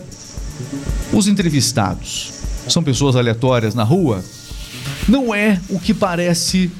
os 1.11 1.27
entrevistados. 1.27 2.31
São 2.67 2.83
pessoas 2.83 3.15
aleatórias 3.15 3.73
na 3.73 3.83
rua? 3.83 4.23
Não 5.07 5.33
é 5.33 5.59
o 5.67 5.79
que 5.79 5.93
parece, 5.93 6.71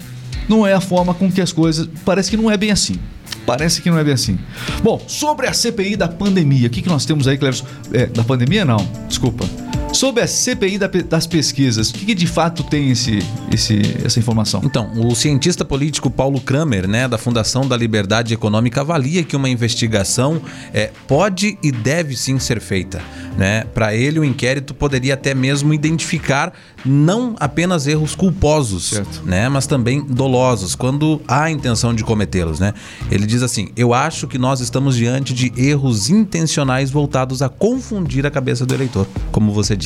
não 0.47 0.65
é 0.65 0.73
a 0.73 0.81
forma 0.81 1.11
com 1.11 1.31
que 1.31 1.41
as 1.41 1.51
coisas. 1.51 1.89
Parece 2.05 2.29
que 2.29 2.37
não 2.37 2.51
é 2.51 2.55
bem 2.55 2.69
assim. 2.69 2.99
Parece 3.47 3.81
que 3.81 3.89
não 3.89 3.97
é 3.97 4.03
bem 4.03 4.13
assim. 4.13 4.37
Bom, 4.83 5.01
sobre 5.07 5.47
a 5.47 5.53
CPI 5.53 5.95
da 5.95 6.07
pandemia, 6.07 6.67
o 6.67 6.69
que, 6.69 6.83
que 6.83 6.89
nós 6.89 7.03
temos 7.03 7.27
aí, 7.27 7.35
Cleverson? 7.35 7.65
É, 7.91 8.05
da 8.05 8.23
pandemia, 8.23 8.63
não, 8.63 8.77
desculpa. 9.07 9.64
Sobre 9.95 10.21
a 10.21 10.27
CPI 10.27 10.77
da 10.77 10.87
das 10.87 11.25
pesquisas, 11.25 11.89
o 11.89 11.93
que, 11.93 12.07
que 12.07 12.13
de 12.13 12.27
fato 12.27 12.63
tem 12.63 12.91
esse, 12.91 13.19
esse, 13.49 13.81
essa 14.03 14.19
informação? 14.19 14.59
Então, 14.65 14.91
o 14.97 15.15
cientista 15.15 15.63
político 15.63 16.09
Paulo 16.09 16.41
Kramer, 16.41 16.85
né, 16.85 17.07
da 17.07 17.17
Fundação 17.17 17.65
da 17.65 17.77
Liberdade 17.77 18.33
Econômica, 18.33 18.81
avalia 18.81 19.23
que 19.23 19.37
uma 19.37 19.47
investigação 19.47 20.41
é, 20.73 20.91
pode 21.07 21.57
e 21.63 21.71
deve 21.71 22.17
sim 22.17 22.37
ser 22.39 22.59
feita. 22.59 23.01
Né? 23.37 23.63
Para 23.73 23.95
ele, 23.95 24.19
o 24.19 24.23
inquérito 24.25 24.73
poderia 24.73 25.13
até 25.13 25.33
mesmo 25.33 25.73
identificar 25.73 26.51
não 26.85 27.33
apenas 27.39 27.87
erros 27.87 28.15
culposos, 28.15 28.89
Certo. 28.89 29.23
né, 29.25 29.47
mas 29.47 29.65
também 29.65 30.01
dolosos, 30.01 30.75
quando 30.75 31.21
há 31.25 31.43
a 31.43 31.51
intenção 31.51 31.93
de 31.93 32.03
cometê-los. 32.03 32.59
Né? 32.59 32.73
Ele 33.09 33.25
diz 33.25 33.41
assim: 33.41 33.69
Eu 33.77 33.93
acho 33.93 34.27
que 34.27 34.37
nós 34.37 34.59
estamos 34.59 34.95
diante 34.95 35.33
de 35.33 35.53
erros 35.57 36.09
intencionais 36.09 36.91
voltados 36.91 37.41
a 37.41 37.47
confundir 37.47 38.25
a 38.25 38.31
cabeça 38.31 38.65
do 38.65 38.73
eleitor, 38.73 39.07
como 39.31 39.53
você 39.53 39.75
disse. 39.75 39.84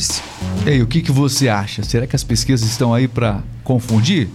E 0.66 0.70
aí, 0.70 0.82
o 0.82 0.88
que, 0.88 1.02
que 1.02 1.12
você 1.12 1.50
acha? 1.50 1.84
Será 1.84 2.06
que 2.06 2.16
as 2.16 2.24
pesquisas 2.24 2.70
estão 2.70 2.94
aí 2.94 3.08
para 3.08 3.42
confundir? 3.64 4.30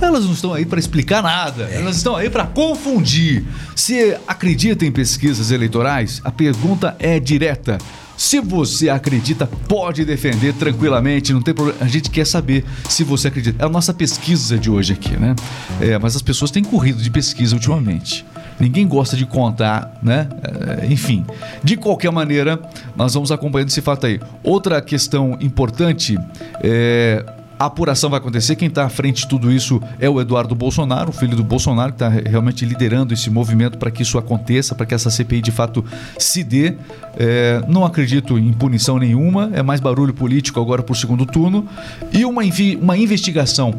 Elas 0.00 0.24
não 0.24 0.32
estão 0.32 0.52
aí 0.52 0.66
para 0.66 0.78
explicar 0.78 1.22
nada, 1.22 1.64
elas 1.64 1.96
estão 1.96 2.16
aí 2.16 2.28
para 2.28 2.44
confundir. 2.44 3.44
Se 3.74 4.16
acredita 4.26 4.84
em 4.84 4.92
pesquisas 4.92 5.50
eleitorais, 5.50 6.20
a 6.22 6.30
pergunta 6.30 6.94
é 6.98 7.18
direta. 7.18 7.78
Se 8.16 8.40
você 8.40 8.88
acredita, 8.88 9.46
pode 9.46 10.04
defender 10.04 10.54
tranquilamente, 10.54 11.32
não 11.32 11.42
tem 11.42 11.52
problema. 11.52 11.78
A 11.82 11.88
gente 11.88 12.10
quer 12.10 12.26
saber 12.26 12.64
se 12.88 13.04
você 13.04 13.28
acredita. 13.28 13.62
É 13.62 13.66
a 13.66 13.68
nossa 13.68 13.92
pesquisa 13.92 14.58
de 14.58 14.70
hoje 14.70 14.94
aqui, 14.94 15.16
né? 15.16 15.36
É, 15.80 15.98
mas 15.98 16.16
as 16.16 16.22
pessoas 16.22 16.50
têm 16.50 16.64
corrido 16.64 17.02
de 17.02 17.10
pesquisa 17.10 17.54
ultimamente. 17.54 18.24
Ninguém 18.58 18.86
gosta 18.86 19.16
de 19.16 19.26
contar, 19.26 19.98
né? 20.02 20.28
É, 20.42 20.86
enfim, 20.86 21.24
de 21.62 21.76
qualquer 21.76 22.10
maneira, 22.10 22.58
nós 22.96 23.14
vamos 23.14 23.30
acompanhando 23.30 23.68
esse 23.68 23.82
fato 23.82 24.06
aí. 24.06 24.20
Outra 24.42 24.80
questão 24.80 25.36
importante 25.40 26.18
é. 26.62 27.24
A 27.58 27.64
apuração 27.66 28.10
vai 28.10 28.18
acontecer. 28.18 28.54
Quem 28.54 28.68
está 28.68 28.84
à 28.84 28.88
frente 28.90 29.22
de 29.22 29.28
tudo 29.28 29.50
isso 29.50 29.80
é 29.98 30.10
o 30.10 30.20
Eduardo 30.20 30.54
Bolsonaro, 30.54 31.08
o 31.08 31.12
filho 31.12 31.34
do 31.34 31.42
Bolsonaro, 31.42 31.90
que 31.90 32.04
está 32.04 32.10
realmente 32.10 32.66
liderando 32.66 33.14
esse 33.14 33.30
movimento 33.30 33.78
para 33.78 33.90
que 33.90 34.02
isso 34.02 34.18
aconteça, 34.18 34.74
para 34.74 34.84
que 34.84 34.92
essa 34.92 35.08
CPI 35.08 35.40
de 35.40 35.50
fato 35.50 35.82
se 36.18 36.44
dê. 36.44 36.74
É, 37.16 37.62
não 37.66 37.82
acredito 37.82 38.38
em 38.38 38.52
punição 38.52 38.98
nenhuma, 38.98 39.48
é 39.54 39.62
mais 39.62 39.80
barulho 39.80 40.12
político 40.12 40.60
agora 40.60 40.82
para 40.82 40.92
o 40.92 40.94
segundo 40.94 41.24
turno. 41.24 41.66
E 42.12 42.26
uma, 42.26 42.42
uma 42.78 42.98
investigação 42.98 43.72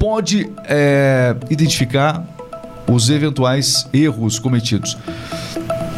pode 0.00 0.50
é, 0.64 1.36
identificar 1.48 2.26
os 2.88 3.08
eventuais 3.10 3.86
erros 3.92 4.38
cometidos. 4.38 4.96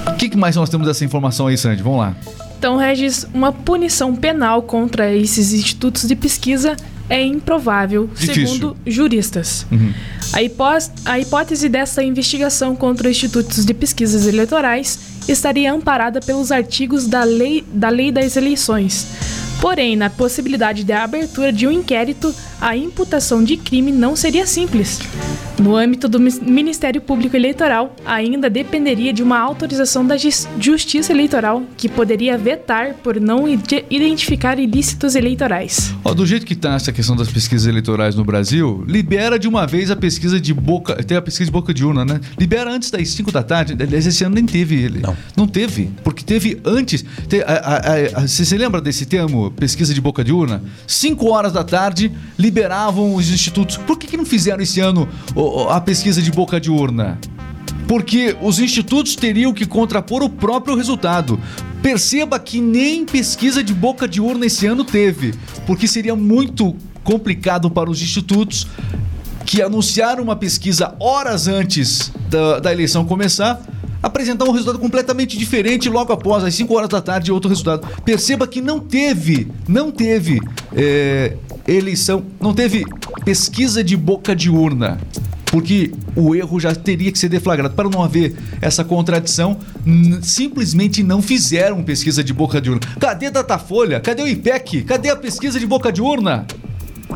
O 0.08 0.14
que, 0.16 0.28
que 0.28 0.36
mais 0.36 0.56
nós 0.56 0.68
temos 0.68 0.86
dessa 0.86 1.04
informação 1.04 1.46
aí, 1.46 1.56
Sandy? 1.56 1.82
Vamos 1.82 1.98
lá. 2.00 2.14
Então, 2.58 2.76
Regis, 2.76 3.26
uma 3.34 3.50
punição 3.52 4.14
penal 4.14 4.62
contra 4.62 5.12
esses 5.12 5.52
institutos 5.52 6.06
de 6.06 6.14
pesquisa 6.14 6.76
é 7.08 7.20
improvável, 7.22 8.08
Difícil. 8.14 8.46
segundo 8.46 8.76
juristas. 8.86 9.66
A, 10.32 10.40
hipós- 10.42 10.90
a 11.04 11.18
hipótese 11.18 11.68
dessa 11.68 12.02
investigação 12.04 12.76
contra 12.76 13.10
institutos 13.10 13.66
de 13.66 13.74
pesquisas 13.74 14.26
eleitorais 14.26 14.98
estaria 15.28 15.72
amparada 15.72 16.20
pelos 16.20 16.52
artigos 16.52 17.06
da 17.06 17.24
lei, 17.24 17.64
da 17.72 17.88
lei 17.88 18.12
das 18.12 18.36
eleições. 18.36 19.08
Porém, 19.60 19.96
na 19.96 20.08
possibilidade 20.08 20.84
da 20.84 21.02
abertura 21.04 21.52
de 21.52 21.66
um 21.66 21.72
inquérito, 21.72 22.32
a 22.62 22.76
imputação 22.76 23.42
de 23.42 23.56
crime 23.56 23.90
não 23.90 24.14
seria 24.14 24.46
simples. 24.46 25.00
No 25.60 25.76
âmbito 25.76 26.08
do 26.08 26.18
Ministério 26.18 27.00
Público 27.00 27.36
Eleitoral, 27.36 27.94
ainda 28.06 28.48
dependeria 28.48 29.12
de 29.12 29.22
uma 29.22 29.38
autorização 29.38 30.06
da 30.06 30.16
Jus- 30.16 30.48
Justiça 30.58 31.12
Eleitoral, 31.12 31.62
que 31.76 31.88
poderia 31.88 32.38
vetar 32.38 32.94
por 32.94 33.20
não 33.20 33.46
ide- 33.48 33.84
identificar 33.90 34.58
ilícitos 34.58 35.14
eleitorais. 35.14 35.92
Ó, 36.04 36.14
do 36.14 36.24
jeito 36.24 36.46
que 36.46 36.54
tá 36.54 36.74
essa 36.74 36.92
questão 36.92 37.14
das 37.16 37.28
pesquisas 37.28 37.66
eleitorais 37.66 38.14
no 38.14 38.24
Brasil, 38.24 38.84
libera 38.88 39.38
de 39.38 39.46
uma 39.48 39.66
vez 39.66 39.90
a 39.90 39.96
pesquisa 39.96 40.40
de 40.40 40.54
boca. 40.54 40.94
Tem 41.02 41.16
a 41.16 41.22
pesquisa 41.22 41.46
de 41.46 41.52
boca 41.52 41.74
de 41.74 41.84
urna, 41.84 42.04
né? 42.04 42.20
Libera 42.38 42.72
antes 42.72 42.90
das 42.90 43.08
5 43.10 43.30
da 43.32 43.42
tarde. 43.42 43.76
Aliás, 43.78 44.06
esse 44.06 44.24
ano 44.24 44.34
nem 44.36 44.46
teve 44.46 44.76
ele. 44.80 45.00
Não. 45.00 45.16
Não 45.36 45.46
teve. 45.46 45.90
Porque 46.04 46.24
teve 46.24 46.60
antes. 46.64 47.04
te- 47.28 47.42
a- 47.42 47.46
a- 47.46 48.20
a- 48.22 48.26
Você 48.26 48.44
se 48.44 48.56
lembra 48.56 48.80
desse 48.80 49.04
termo, 49.04 49.50
pesquisa 49.50 49.92
de 49.92 50.00
boca 50.00 50.22
de 50.24 50.32
urna? 50.32 50.62
5 50.86 51.28
horas 51.28 51.52
da 51.52 51.62
tarde 51.64 52.10
liberavam 52.52 53.14
os 53.14 53.30
institutos. 53.30 53.78
Por 53.78 53.98
que, 53.98 54.06
que 54.06 54.16
não 54.16 54.26
fizeram 54.26 54.62
esse 54.62 54.78
ano 54.78 55.08
a 55.70 55.80
pesquisa 55.80 56.20
de 56.20 56.30
boca 56.30 56.60
de 56.60 56.70
urna? 56.70 57.18
Porque 57.88 58.36
os 58.42 58.58
institutos 58.58 59.16
teriam 59.16 59.54
que 59.54 59.64
contrapor 59.64 60.22
o 60.22 60.28
próprio 60.28 60.76
resultado. 60.76 61.40
Perceba 61.82 62.38
que 62.38 62.60
nem 62.60 63.06
pesquisa 63.06 63.64
de 63.64 63.72
boca 63.72 64.06
de 64.06 64.20
urna 64.20 64.46
esse 64.46 64.66
ano 64.66 64.84
teve, 64.84 65.34
porque 65.66 65.88
seria 65.88 66.14
muito 66.14 66.76
complicado 67.02 67.70
para 67.70 67.90
os 67.90 68.02
institutos 68.02 68.66
que 69.46 69.62
anunciaram 69.62 70.22
uma 70.22 70.36
pesquisa 70.36 70.94
horas 71.00 71.48
antes 71.48 72.12
da, 72.28 72.60
da 72.60 72.72
eleição 72.72 73.04
começar. 73.04 73.60
Apresentar 74.02 74.44
um 74.44 74.50
resultado 74.50 74.78
completamente 74.78 75.38
diferente 75.38 75.88
logo 75.88 76.12
após, 76.12 76.44
às 76.44 76.54
5 76.54 76.74
horas 76.74 76.88
da 76.88 77.00
tarde, 77.00 77.30
outro 77.30 77.48
resultado. 77.48 77.86
Perceba 78.04 78.46
que 78.48 78.60
não 78.60 78.80
teve, 78.80 79.48
não 79.68 79.92
teve 79.92 80.40
é, 80.74 81.36
eleição, 81.66 82.24
não 82.40 82.52
teve 82.52 82.84
pesquisa 83.24 83.82
de 83.82 83.96
boca 83.96 84.34
de 84.34 84.50
urna 84.50 84.98
porque 85.52 85.92
o 86.16 86.34
erro 86.34 86.58
já 86.58 86.74
teria 86.74 87.12
que 87.12 87.18
ser 87.18 87.28
deflagrado. 87.28 87.74
Para 87.74 87.86
não 87.86 88.02
haver 88.02 88.34
essa 88.58 88.82
contradição, 88.82 89.58
simplesmente 90.22 91.02
não 91.02 91.20
fizeram 91.20 91.82
pesquisa 91.82 92.24
de 92.24 92.32
boca 92.32 92.58
de 92.58 92.70
urna. 92.70 92.80
Cadê 92.98 93.30
Datafolha? 93.30 94.00
Cadê 94.00 94.22
o 94.22 94.26
IPEC? 94.26 94.82
Cadê 94.84 95.10
a 95.10 95.16
pesquisa 95.16 95.60
de 95.60 95.66
boca 95.66 95.92
de 95.92 96.00
urna? 96.00 96.46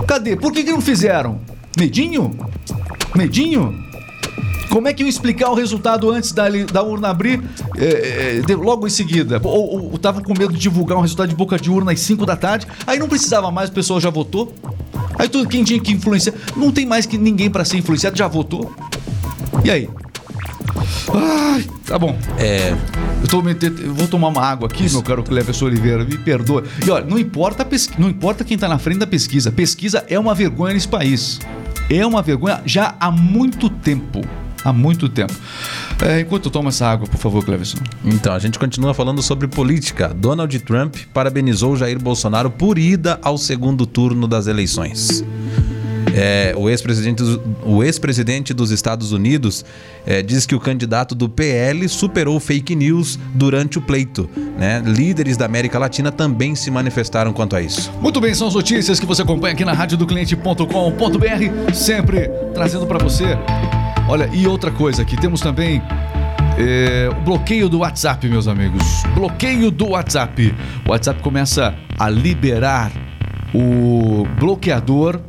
Cadê? 0.07 0.37
Por 0.37 0.53
que, 0.53 0.62
que 0.62 0.71
não 0.71 0.83
fizeram? 0.83 1.41
Medinho? 1.79 2.31
Medinho? 3.15 3.86
Como 4.76 4.88
é 4.88 4.92
que 4.92 5.02
iam 5.02 5.09
explicar 5.09 5.49
o 5.49 5.54
resultado 5.54 6.11
antes 6.11 6.33
da, 6.33 6.45
da 6.71 6.83
urna 6.83 7.09
abrir 7.09 7.42
é, 7.78 8.37
é, 8.37 8.40
de- 8.42 8.54
logo 8.54 8.87
em 8.87 8.90
seguida? 8.90 9.40
Ou, 9.42 9.87
ou 9.88 9.95
estavam 9.95 10.23
com 10.23 10.35
medo 10.38 10.52
de 10.52 10.59
divulgar 10.59 10.99
um 10.99 11.00
resultado 11.00 11.30
de 11.30 11.35
boca 11.35 11.56
de 11.59 11.71
urna 11.71 11.92
às 11.92 12.00
5 12.00 12.26
da 12.26 12.37
tarde? 12.37 12.66
Aí 12.87 12.99
não 12.99 13.09
precisava 13.09 13.50
mais, 13.50 13.71
o 13.71 13.73
pessoal 13.73 13.99
já 13.99 14.11
votou? 14.11 14.54
Aí 15.18 15.30
tudo 15.30 15.49
quem 15.49 15.64
tinha 15.64 15.80
que 15.80 15.92
influenciar. 15.92 16.35
Não 16.54 16.71
tem 16.71 16.85
mais 16.85 17.06
que 17.06 17.16
ninguém 17.16 17.49
para 17.49 17.64
ser 17.64 17.78
influenciado, 17.78 18.18
já 18.18 18.28
votou? 18.28 18.71
E 19.64 19.71
aí? 19.71 19.88
Ai, 21.14 21.64
tá 21.87 21.99
bom. 21.99 22.14
É, 22.38 22.76
Eu, 23.23 23.28
tô 23.28 23.40
metendo- 23.40 23.80
eu 23.80 23.95
vou 23.95 24.06
tomar 24.06 24.28
uma 24.28 24.42
água 24.42 24.68
aqui, 24.68 24.90
meu 24.92 25.02
caro 25.02 25.23
Cleverson 25.23 25.64
Oliveira, 25.64 26.04
me 26.04 26.18
perdoa. 26.18 26.64
E 26.87 26.90
olha, 26.90 27.06
não 27.06 27.18
importa, 27.18 27.62
a 27.62 27.64
pesqui- 27.66 27.99
não 27.99 28.11
importa 28.11 28.45
quem 28.45 28.59
tá 28.59 28.68
na 28.68 28.78
frente 28.78 28.99
da 28.99 29.06
pesquisa. 29.06 29.50
Pesquisa 29.50 30.04
é 30.06 30.18
uma 30.18 30.35
vergonha 30.35 30.75
nesse 30.75 30.87
país. 30.87 31.40
É 31.88 32.04
uma 32.06 32.21
vergonha 32.21 32.61
já 32.66 32.95
há 33.00 33.11
muito 33.11 33.71
tempo. 33.71 34.21
Há 34.67 34.73
muito 34.73 35.09
tempo. 35.09 35.33
É, 36.05 36.19
enquanto 36.23 36.47
eu 36.47 36.51
tomo 36.51 36.71
essa 36.71 36.89
água, 36.89 37.07
por 37.07 37.19
favor, 37.19 37.45
Cleverson. 37.45 37.79
Então, 38.05 38.35
a 38.35 38.39
gente 38.41 38.59
continua 38.59 38.93
falando 38.93 39.23
sobre 39.23 39.47
política. 39.47 40.13
Donald 40.13 40.59
Trump 40.59 40.97
parabenizou 41.15 41.77
Jair 41.77 42.03
Bolsonaro 42.03 42.51
por 42.51 42.77
ida 42.77 43.17
ao 43.23 43.39
segundo 43.39 43.87
turno 43.87 44.27
das 44.27 44.49
eleições. 44.49 45.25
É, 46.17 46.53
o 46.57 46.69
ex-presidente 46.69 47.23
ex-presidente 47.85 48.53
dos 48.53 48.73
Estados 48.73 49.13
Unidos 49.13 49.65
é, 50.05 50.21
diz 50.21 50.47
que 50.47 50.55
o 50.57 50.59
candidato 50.59 51.15
do 51.15 51.29
PL 51.29 51.89
superou 51.89 52.41
fake 52.41 52.75
news 52.75 53.17
durante 53.33 53.79
o 53.79 53.81
pleito. 53.81 54.29
Né? 54.59 54.83
Líderes 54.85 55.37
da 55.37 55.45
América 55.45 55.79
Latina 55.79 56.11
também 56.11 56.57
se 56.57 56.73
manifestaram 56.73 57.33
quanto 57.33 57.55
a 57.55 57.63
isso. 57.63 57.93
Muito 58.01 58.21
bem, 58.21 58.35
são 58.35 58.49
as 58.49 58.55
notícias 58.55 58.99
que 58.99 59.07
você 59.07 59.23
acompanha 59.23 59.55
aqui 59.55 59.65
na 59.65 59.75
radiodocliente.com.br, 59.75 61.73
sempre 61.73 62.29
trazendo 62.53 62.85
para 62.85 62.99
você. 62.99 63.37
Olha, 64.09 64.31
e 64.33 64.47
outra 64.47 64.71
coisa 64.71 65.03
aqui, 65.03 65.17
temos 65.17 65.41
também 65.41 65.83
é, 66.57 67.11
o 67.11 67.21
bloqueio 67.23 67.69
do 67.69 67.79
WhatsApp, 67.79 68.29
meus 68.29 68.47
amigos. 68.47 69.03
Bloqueio 69.15 69.69
do 69.69 69.89
WhatsApp. 69.89 70.55
O 70.87 70.91
WhatsApp 70.93 71.21
começa 71.23 71.75
a 71.99 72.09
liberar 72.09 72.93
o 73.53 74.25
bloqueador 74.39 75.21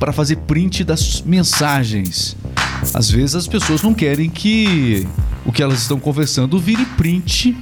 para 0.00 0.10
fazer 0.10 0.36
print 0.36 0.84
das 0.84 1.20
mensagens. 1.20 2.34
Às 2.94 3.10
vezes 3.10 3.34
as 3.34 3.46
pessoas 3.46 3.82
não 3.82 3.92
querem 3.92 4.30
que 4.30 5.06
o 5.44 5.52
que 5.52 5.62
elas 5.62 5.82
estão 5.82 6.00
conversando 6.00 6.58
vire 6.58 6.86
print 6.96 7.54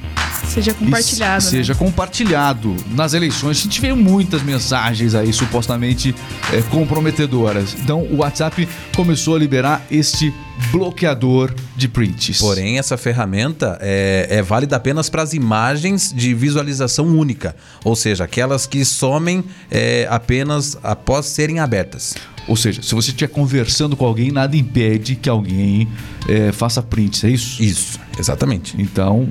Seja 0.57 0.73
compartilhado. 0.73 1.43
e 1.43 1.45
né? 1.45 1.51
seja 1.51 1.75
compartilhado. 1.75 2.77
Nas 2.93 3.13
eleições 3.13 3.59
a 3.59 3.63
gente 3.63 3.79
vê 3.79 3.93
muitas 3.93 4.43
mensagens 4.43 5.15
aí 5.15 5.31
supostamente 5.31 6.15
é, 6.51 6.63
comprometedoras. 6.63 7.75
Então 7.75 8.03
o 8.05 8.17
WhatsApp 8.17 8.67
começou 8.95 9.37
a 9.37 9.39
liberar 9.39 9.85
este 9.91 10.33
bloqueador 10.73 11.55
de 11.77 11.89
prints. 11.89 12.39
Porém, 12.39 12.79
essa 12.79 12.97
ferramenta 12.97 13.77
é, 13.83 14.27
é 14.31 14.43
válida 14.43 14.77
apenas 14.77 15.11
para 15.11 15.23
as 15.23 15.35
imagens 15.35 16.11
de 16.11 16.33
visualização 16.33 17.07
única, 17.07 17.55
ou 17.85 17.95
seja, 17.95 18.25
aquelas 18.25 18.67
que 18.67 18.83
somem 18.83 19.45
é, 19.71 20.07
apenas 20.11 20.79
após 20.83 21.27
serem 21.27 21.59
abertas. 21.59 22.15
Ou 22.49 22.57
seja, 22.57 22.81
se 22.81 22.95
você 22.95 23.11
estiver 23.11 23.29
conversando 23.29 23.97
com 23.97 24.07
alguém, 24.07 24.31
nada 24.31 24.57
impede 24.57 25.17
que 25.17 25.29
alguém 25.29 25.89
é, 26.29 26.53
faça 26.53 26.81
prints, 26.81 27.25
é 27.25 27.31
isso? 27.31 27.63
Isso, 27.63 27.99
exatamente. 28.18 28.80
Então, 28.80 29.28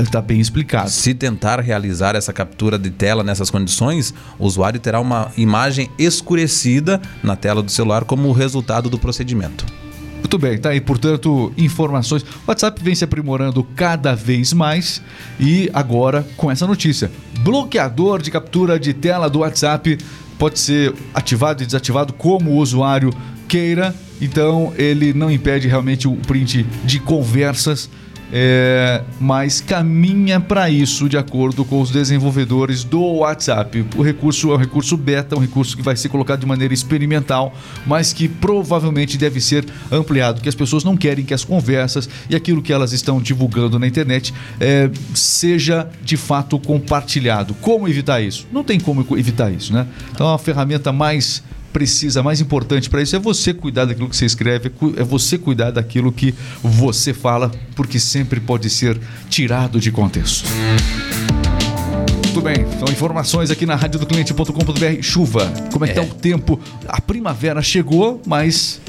está 0.00 0.20
bem 0.20 0.40
explicado. 0.40 0.90
Se 0.90 1.14
tentar 1.14 1.60
realizar 1.60 2.14
essa 2.16 2.32
captura 2.32 2.78
de 2.78 2.90
tela 2.90 3.22
nessas 3.22 3.50
condições, 3.50 4.12
o 4.38 4.46
usuário 4.46 4.80
terá 4.80 5.00
uma 5.00 5.30
imagem 5.36 5.90
escurecida 5.98 7.00
na 7.22 7.36
tela 7.36 7.62
do 7.62 7.70
celular 7.70 8.04
como 8.04 8.30
resultado 8.32 8.88
do 8.88 8.98
procedimento. 8.98 9.64
Muito 10.18 10.36
bem, 10.36 10.58
tá 10.58 10.70
aí, 10.70 10.80
portanto, 10.80 11.52
informações. 11.56 12.22
O 12.22 12.26
WhatsApp 12.48 12.82
vem 12.82 12.94
se 12.94 13.04
aprimorando 13.04 13.62
cada 13.62 14.14
vez 14.14 14.52
mais 14.52 15.00
e 15.38 15.70
agora 15.72 16.26
com 16.36 16.50
essa 16.50 16.66
notícia. 16.66 17.10
Bloqueador 17.40 18.20
de 18.20 18.30
captura 18.30 18.78
de 18.78 18.92
tela 18.92 19.30
do 19.30 19.40
WhatsApp 19.40 19.96
pode 20.38 20.58
ser 20.58 20.94
ativado 21.14 21.62
e 21.62 21.66
desativado 21.66 22.12
como 22.12 22.50
o 22.50 22.56
usuário 22.56 23.12
queira, 23.46 23.94
então 24.20 24.72
ele 24.76 25.12
não 25.12 25.30
impede 25.30 25.68
realmente 25.68 26.06
o 26.06 26.16
print 26.16 26.64
de 26.84 27.00
conversas. 27.00 27.88
É, 28.32 29.02
mas 29.20 29.60
caminha 29.60 30.40
para 30.40 30.68
isso 30.70 31.08
de 31.08 31.16
acordo 31.16 31.64
com 31.64 31.80
os 31.80 31.90
desenvolvedores 31.90 32.84
do 32.84 33.00
WhatsApp. 33.00 33.84
O 33.96 34.02
recurso 34.02 34.52
é 34.52 34.54
um 34.54 34.58
recurso 34.58 34.96
beta, 34.96 35.36
um 35.36 35.40
recurso 35.40 35.76
que 35.76 35.82
vai 35.82 35.96
ser 35.96 36.08
colocado 36.08 36.40
de 36.40 36.46
maneira 36.46 36.74
experimental, 36.74 37.54
mas 37.86 38.12
que 38.12 38.28
provavelmente 38.28 39.16
deve 39.16 39.40
ser 39.40 39.66
ampliado, 39.90 40.40
que 40.40 40.48
as 40.48 40.54
pessoas 40.54 40.84
não 40.84 40.96
querem 40.96 41.24
que 41.24 41.34
as 41.34 41.44
conversas 41.44 42.08
e 42.28 42.36
aquilo 42.36 42.62
que 42.62 42.72
elas 42.72 42.92
estão 42.92 43.20
divulgando 43.20 43.78
na 43.78 43.86
internet 43.86 44.34
é, 44.60 44.90
seja 45.14 45.88
de 46.02 46.16
fato 46.16 46.58
compartilhado. 46.58 47.54
Como 47.54 47.88
evitar 47.88 48.20
isso? 48.20 48.46
Não 48.52 48.62
tem 48.62 48.78
como 48.78 49.06
evitar 49.16 49.50
isso, 49.50 49.72
né? 49.72 49.86
Então 50.12 50.32
a 50.32 50.38
ferramenta 50.38 50.92
mais 50.92 51.42
precisa, 51.72 52.22
mais 52.22 52.40
importante 52.40 52.88
para 52.88 53.02
isso 53.02 53.14
é 53.14 53.18
você 53.18 53.52
cuidar 53.52 53.84
daquilo 53.84 54.08
que 54.08 54.16
você 54.16 54.26
escreve, 54.26 54.70
é 54.96 55.02
você 55.04 55.38
cuidar 55.38 55.70
daquilo 55.70 56.10
que 56.12 56.34
você 56.62 57.12
fala, 57.12 57.50
porque 57.74 57.98
sempre 57.98 58.40
pode 58.40 58.70
ser 58.70 58.98
tirado 59.28 59.80
de 59.80 59.90
contexto. 59.90 60.48
Muito 62.24 62.40
bem, 62.40 62.60
então 62.60 62.92
informações 62.92 63.50
aqui 63.50 63.66
na 63.66 63.74
radiodocliente.com.br. 63.74 65.02
Chuva, 65.02 65.52
como 65.72 65.84
é 65.84 65.88
que 65.88 65.94
tá 65.94 66.02
o 66.02 66.06
tempo? 66.06 66.60
A 66.86 67.00
primavera 67.00 67.60
chegou, 67.62 68.22
mas 68.26 68.80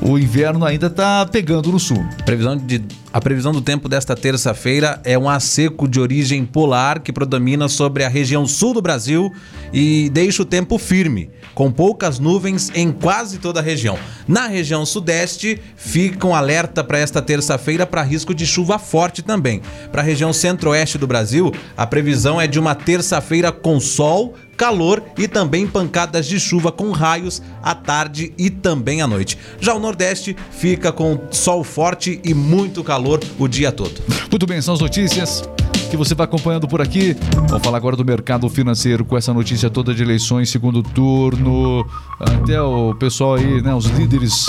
o 0.00 0.18
inverno 0.18 0.64
ainda 0.64 0.90
tá 0.90 1.26
pegando 1.26 1.72
no 1.72 1.78
sul. 1.78 2.04
Previsão 2.24 2.56
de, 2.56 2.82
a 3.12 3.20
previsão 3.20 3.52
do 3.52 3.60
tempo 3.60 3.88
desta 3.88 4.14
terça-feira 4.14 5.00
é 5.04 5.18
um 5.18 5.40
seco 5.40 5.88
de 5.88 6.00
origem 6.00 6.44
polar 6.44 7.00
que 7.00 7.12
predomina 7.12 7.68
sobre 7.68 8.04
a 8.04 8.08
região 8.08 8.46
sul 8.46 8.74
do 8.74 8.82
Brasil 8.82 9.32
e 9.72 10.10
deixa 10.10 10.42
o 10.42 10.44
tempo 10.44 10.78
firme, 10.78 11.30
com 11.54 11.70
poucas 11.70 12.18
nuvens 12.18 12.70
em 12.74 12.92
quase 12.92 13.38
toda 13.38 13.60
a 13.60 13.62
região. 13.62 13.98
Na 14.26 14.46
região 14.46 14.84
sudeste, 14.84 15.60
fica 15.76 16.26
um 16.26 16.34
alerta 16.34 16.82
para 16.82 16.98
esta 16.98 17.22
terça-feira 17.22 17.86
para 17.86 18.02
risco 18.02 18.34
de 18.34 18.46
chuva 18.46 18.78
forte 18.78 19.22
também. 19.22 19.62
Para 19.90 20.02
a 20.02 20.04
região 20.04 20.32
centro-oeste 20.32 20.98
do 20.98 21.06
Brasil, 21.06 21.52
a 21.76 21.86
previsão 21.86 22.40
é 22.40 22.46
de 22.46 22.58
uma 22.58 22.74
terça-feira 22.74 23.52
com 23.52 23.80
sol, 23.80 24.34
calor 24.56 25.02
e 25.18 25.28
também 25.28 25.66
pancadas 25.66 26.26
de 26.26 26.38
chuva 26.38 26.70
com 26.70 26.90
raios 26.90 27.42
à 27.62 27.74
tarde 27.74 28.32
e 28.38 28.50
também 28.50 29.02
à 29.02 29.06
noite. 29.06 29.38
Já 29.60 29.74
o 29.74 29.80
Nordeste 29.80 30.36
fica 30.50 30.92
com 30.92 31.18
sol 31.30 31.64
forte 31.64 32.20
e 32.24 32.34
muito 32.34 32.82
calor 32.82 33.20
o 33.38 33.48
dia 33.48 33.72
todo. 33.72 34.00
Muito 34.30 34.46
bem, 34.46 34.60
são 34.60 34.74
as 34.74 34.80
notícias 34.80 35.42
que 35.90 35.96
você 35.96 36.14
vai 36.14 36.24
acompanhando 36.24 36.66
por 36.66 36.80
aqui. 36.80 37.16
Vamos 37.48 37.62
falar 37.62 37.76
agora 37.76 37.96
do 37.96 38.04
mercado 38.04 38.48
financeiro 38.48 39.04
com 39.04 39.16
essa 39.16 39.32
notícia 39.32 39.70
toda 39.70 39.94
de 39.94 40.02
eleições, 40.02 40.50
segundo 40.50 40.82
turno. 40.82 41.86
Até 42.18 42.60
o 42.60 42.94
pessoal 42.94 43.34
aí, 43.34 43.62
né? 43.62 43.74
Os 43.74 43.86
líderes 43.86 44.46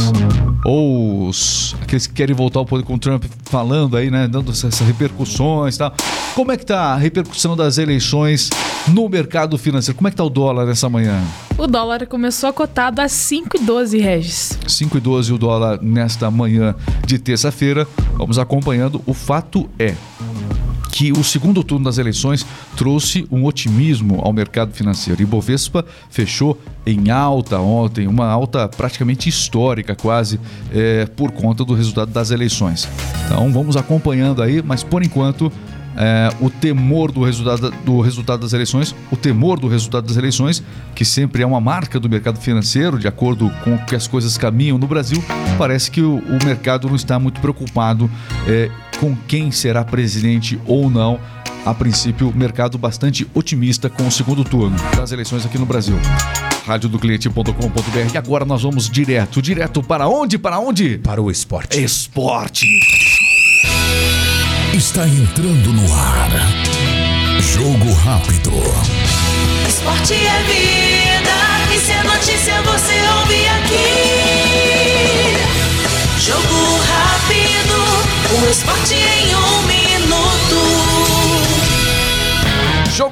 ou 0.66 1.28
os, 1.28 1.76
aqueles 1.82 2.08
que 2.08 2.14
querem 2.14 2.36
voltar 2.36 2.60
ao 2.60 2.66
poder 2.66 2.84
com 2.84 2.96
o 2.96 3.00
Trump 3.00 3.26
falando 3.44 3.96
aí, 3.96 4.10
né? 4.10 4.28
Dando 4.28 4.52
essas 4.52 4.80
repercussões 4.80 5.76
e 5.76 5.78
tal. 5.78 5.94
Como 6.34 6.52
é 6.52 6.58
que 6.58 6.66
tá 6.66 6.94
a 6.94 6.96
repercussão 6.96 7.56
das 7.56 7.78
eleições 7.78 8.50
no 8.88 9.08
mercado 9.08 9.58
financeiro? 9.58 9.96
Como 9.96 10.08
é 10.08 10.12
que 10.12 10.18
tá 10.18 10.24
o 10.24 10.30
dólar 10.30 10.66
nessa 10.66 10.90
manhã? 10.90 11.22
O 11.58 11.68
dólar 11.68 12.06
começou 12.08 12.52
cotado 12.52 13.02
a 13.02 13.06
5,12 13.06 14.02
Regis. 14.02 14.60
5,12 14.68 15.34
o 15.34 15.38
dólar 15.38 15.80
nesta 15.82 16.30
manhã 16.30 16.76
de 17.06 17.18
terça-feira. 17.18 17.88
Vamos 18.18 18.38
acompanhando. 18.38 19.02
O 19.06 19.14
fato 19.14 19.70
é 19.80 19.94
que 20.96 21.12
o 21.12 21.26
segundo 21.26 21.62
turno 21.62 21.84
das 21.84 21.98
eleições 21.98 22.46
trouxe 22.78 23.28
um 23.30 23.44
otimismo 23.44 24.22
ao 24.24 24.32
mercado 24.32 24.72
financeiro. 24.74 25.22
E 25.22 25.26
Bovespa 25.26 25.84
fechou 26.10 26.58
em 26.86 27.12
alta 27.12 27.60
ontem, 27.60 28.08
uma 28.08 28.28
alta 28.28 28.70
praticamente 28.70 29.28
histórica, 29.28 29.94
quase, 29.94 30.40
é, 30.72 31.06
por 31.06 31.34
conta 31.34 31.66
do 31.66 31.74
resultado 31.74 32.12
das 32.12 32.32
eleições. 32.32 32.88
Então 33.26 33.52
vamos 33.52 33.76
acompanhando 33.76 34.42
aí, 34.42 34.62
mas 34.62 34.84
por 34.84 35.04
enquanto. 35.04 35.52
É, 35.98 36.30
o 36.42 36.50
temor 36.50 37.12
do 37.12 37.24
resultado, 37.24 37.72
do 37.84 38.02
resultado 38.02 38.42
das 38.42 38.54
eleições, 38.54 38.96
o 39.12 39.16
temor 39.16 39.60
do 39.60 39.68
resultado 39.68 40.08
das 40.08 40.18
eleições, 40.18 40.64
que 40.94 41.06
sempre 41.06 41.44
é 41.44 41.46
uma 41.46 41.62
marca 41.62 42.00
do 42.00 42.10
mercado 42.10 42.40
financeiro, 42.40 43.00
de 43.00 43.08
acordo 43.08 43.50
com 43.64 43.78
que 43.78 43.96
as 43.96 44.08
coisas 44.08 44.38
caminham 44.38 44.78
no 44.78 44.88
Brasil, 44.88 45.24
parece 45.58 45.90
que 45.90 46.02
o, 46.02 46.18
o 46.18 46.46
mercado 46.46 46.88
não 46.88 46.96
está 46.96 47.18
muito 47.18 47.40
preocupado 47.40 48.10
é, 48.48 48.70
com 49.00 49.16
quem 49.28 49.52
será 49.52 49.84
presidente 49.84 50.60
ou 50.66 50.90
não. 50.90 51.20
A 51.66 51.74
princípio, 51.74 52.32
mercado 52.36 52.78
bastante 52.78 53.28
otimista 53.34 53.90
com 53.90 54.08
o 54.08 54.12
segundo 54.12 54.44
turno 54.44 54.78
das 54.96 55.12
eleições 55.12 55.48
aqui 55.48 55.58
no 55.58 55.66
Brasil. 55.66 55.96
radiodocliente.com.br. 56.68 58.14
E 58.14 58.18
agora 58.20 58.46
nós 58.46 58.62
vamos 58.62 58.88
direto, 58.88 59.42
direto 59.42 59.82
para 59.82 60.08
onde? 60.08 60.38
Para 60.38 60.60
onde? 60.60 61.00
Para 61.00 61.20
o 61.24 61.32
esporte. 61.32 61.84
Esporte. 61.84 62.68
Está 64.76 65.08
entrando 65.08 65.72
no 65.72 65.96
ar. 65.96 66.30
Jogo 67.40 67.94
rápido. 67.94 68.52
Esporte 69.66 70.16
é 70.16 70.44
vida, 70.44 71.80
se 71.80 71.92
é 71.94 72.04
notícia 72.04 72.55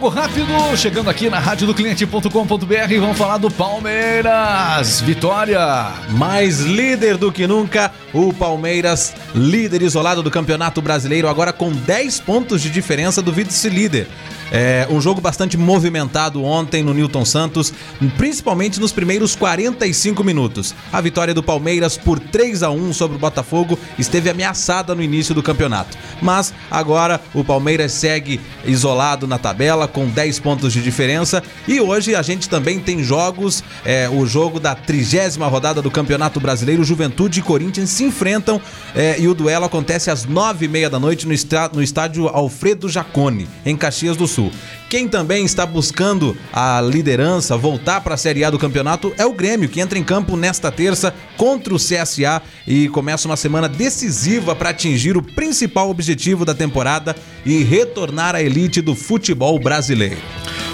rápido, 0.09 0.43
o 0.43 0.43
esporte 0.43 0.43
em 0.43 0.43
minuto. 0.43 0.53
Jogo 0.53 0.61
rápido, 0.63 0.77
chegando 0.77 1.09
aqui 1.09 1.29
na 1.29 1.39
rádio 1.39 1.67
do 1.67 1.73
cliente.com.br, 1.73 2.99
vamos 2.99 3.17
falar 3.17 3.37
do 3.37 3.49
Palmeiras. 3.49 5.01
Vitória. 5.01 5.93
Mais 6.09 6.59
líder 6.59 7.17
do 7.17 7.31
que 7.31 7.47
nunca, 7.47 7.91
o 8.13 8.33
Palmeiras, 8.33 9.13
líder 9.33 9.81
isolado 9.81 10.21
do 10.21 10.29
Campeonato 10.29 10.81
Brasileiro, 10.81 11.27
agora 11.27 11.53
com 11.53 11.71
10 11.71 12.19
pontos 12.21 12.61
de 12.61 12.69
diferença 12.69 13.21
do 13.21 13.31
vice-líder. 13.31 14.07
É, 14.51 14.87
um 14.87 15.01
jogo 15.01 15.19
bastante 15.19 15.57
movimentado 15.57 16.43
ontem 16.43 16.83
no 16.83 16.93
Newton 16.93 17.25
Santos, 17.25 17.73
principalmente 18.17 18.79
nos 18.79 18.91
primeiros 18.91 19.35
45 19.35 20.23
minutos. 20.23 20.75
A 20.91 21.01
vitória 21.01 21.33
do 21.33 21.41
Palmeiras 21.41 21.97
por 21.97 22.19
3 22.19 22.61
a 22.61 22.69
1 22.69 22.93
sobre 22.93 23.17
o 23.17 23.19
Botafogo 23.19 23.79
esteve 23.97 24.29
ameaçada 24.29 24.93
no 24.93 25.01
início 25.01 25.33
do 25.33 25.41
campeonato. 25.41 25.97
Mas 26.21 26.53
agora 26.69 27.19
o 27.33 27.43
Palmeiras 27.43 27.93
segue 27.93 28.39
isolado 28.63 29.25
na 29.25 29.39
tabela 29.39 29.87
com 29.93 30.07
10 30.07 30.39
pontos 30.39 30.73
de 30.73 30.81
diferença 30.81 31.41
e 31.67 31.79
hoje 31.79 32.15
a 32.15 32.21
gente 32.21 32.49
também 32.49 32.79
tem 32.79 33.03
jogos, 33.03 33.63
é, 33.85 34.09
o 34.09 34.25
jogo 34.25 34.59
da 34.59 34.75
trigésima 34.75 35.47
rodada 35.47 35.81
do 35.81 35.91
Campeonato 35.91 36.39
Brasileiro, 36.39 36.83
Juventude 36.83 37.39
e 37.39 37.43
Corinthians 37.43 37.89
se 37.91 38.03
enfrentam 38.03 38.59
é, 38.95 39.19
e 39.19 39.27
o 39.27 39.33
duelo 39.33 39.65
acontece 39.65 40.09
às 40.09 40.25
nove 40.25 40.65
e 40.65 40.67
meia 40.67 40.89
da 40.89 40.99
noite 40.99 41.27
no 41.27 41.83
estádio 41.83 42.27
Alfredo 42.27 42.89
Jacone, 42.89 43.47
em 43.65 43.77
Caxias 43.77 44.17
do 44.17 44.27
Sul. 44.27 44.51
Quem 44.93 45.07
também 45.07 45.43
está 45.43 45.65
buscando 45.65 46.37
a 46.53 46.79
liderança, 46.79 47.57
voltar 47.57 48.01
para 48.01 48.13
a 48.13 48.17
Série 48.17 48.43
A 48.43 48.51
do 48.51 48.59
campeonato, 48.59 49.11
é 49.17 49.25
o 49.25 49.33
Grêmio, 49.33 49.67
que 49.67 49.81
entra 49.81 49.97
em 49.97 50.03
campo 50.03 50.37
nesta 50.37 50.71
terça 50.71 51.11
contra 51.35 51.73
o 51.73 51.77
CSA 51.77 52.43
e 52.67 52.87
começa 52.89 53.27
uma 53.27 53.35
semana 53.35 53.67
decisiva 53.67 54.55
para 54.55 54.69
atingir 54.69 55.17
o 55.17 55.23
principal 55.23 55.89
objetivo 55.89 56.45
da 56.45 56.53
temporada 56.53 57.15
e 57.43 57.63
retornar 57.63 58.35
à 58.35 58.43
elite 58.43 58.81
do 58.81 58.93
futebol 58.93 59.57
brasileiro. 59.57 60.21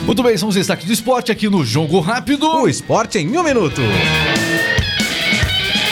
Muito 0.06 0.22
bem, 0.22 0.36
são 0.36 0.50
os 0.50 0.56
destaques 0.56 0.86
do 0.86 0.92
esporte 0.92 1.32
aqui 1.32 1.48
no 1.48 1.64
Jogo 1.64 2.02
Rápido. 2.02 2.46
O 2.46 2.68
esporte 2.68 3.20
em 3.20 3.38
um 3.38 3.44
minuto. 3.44 3.80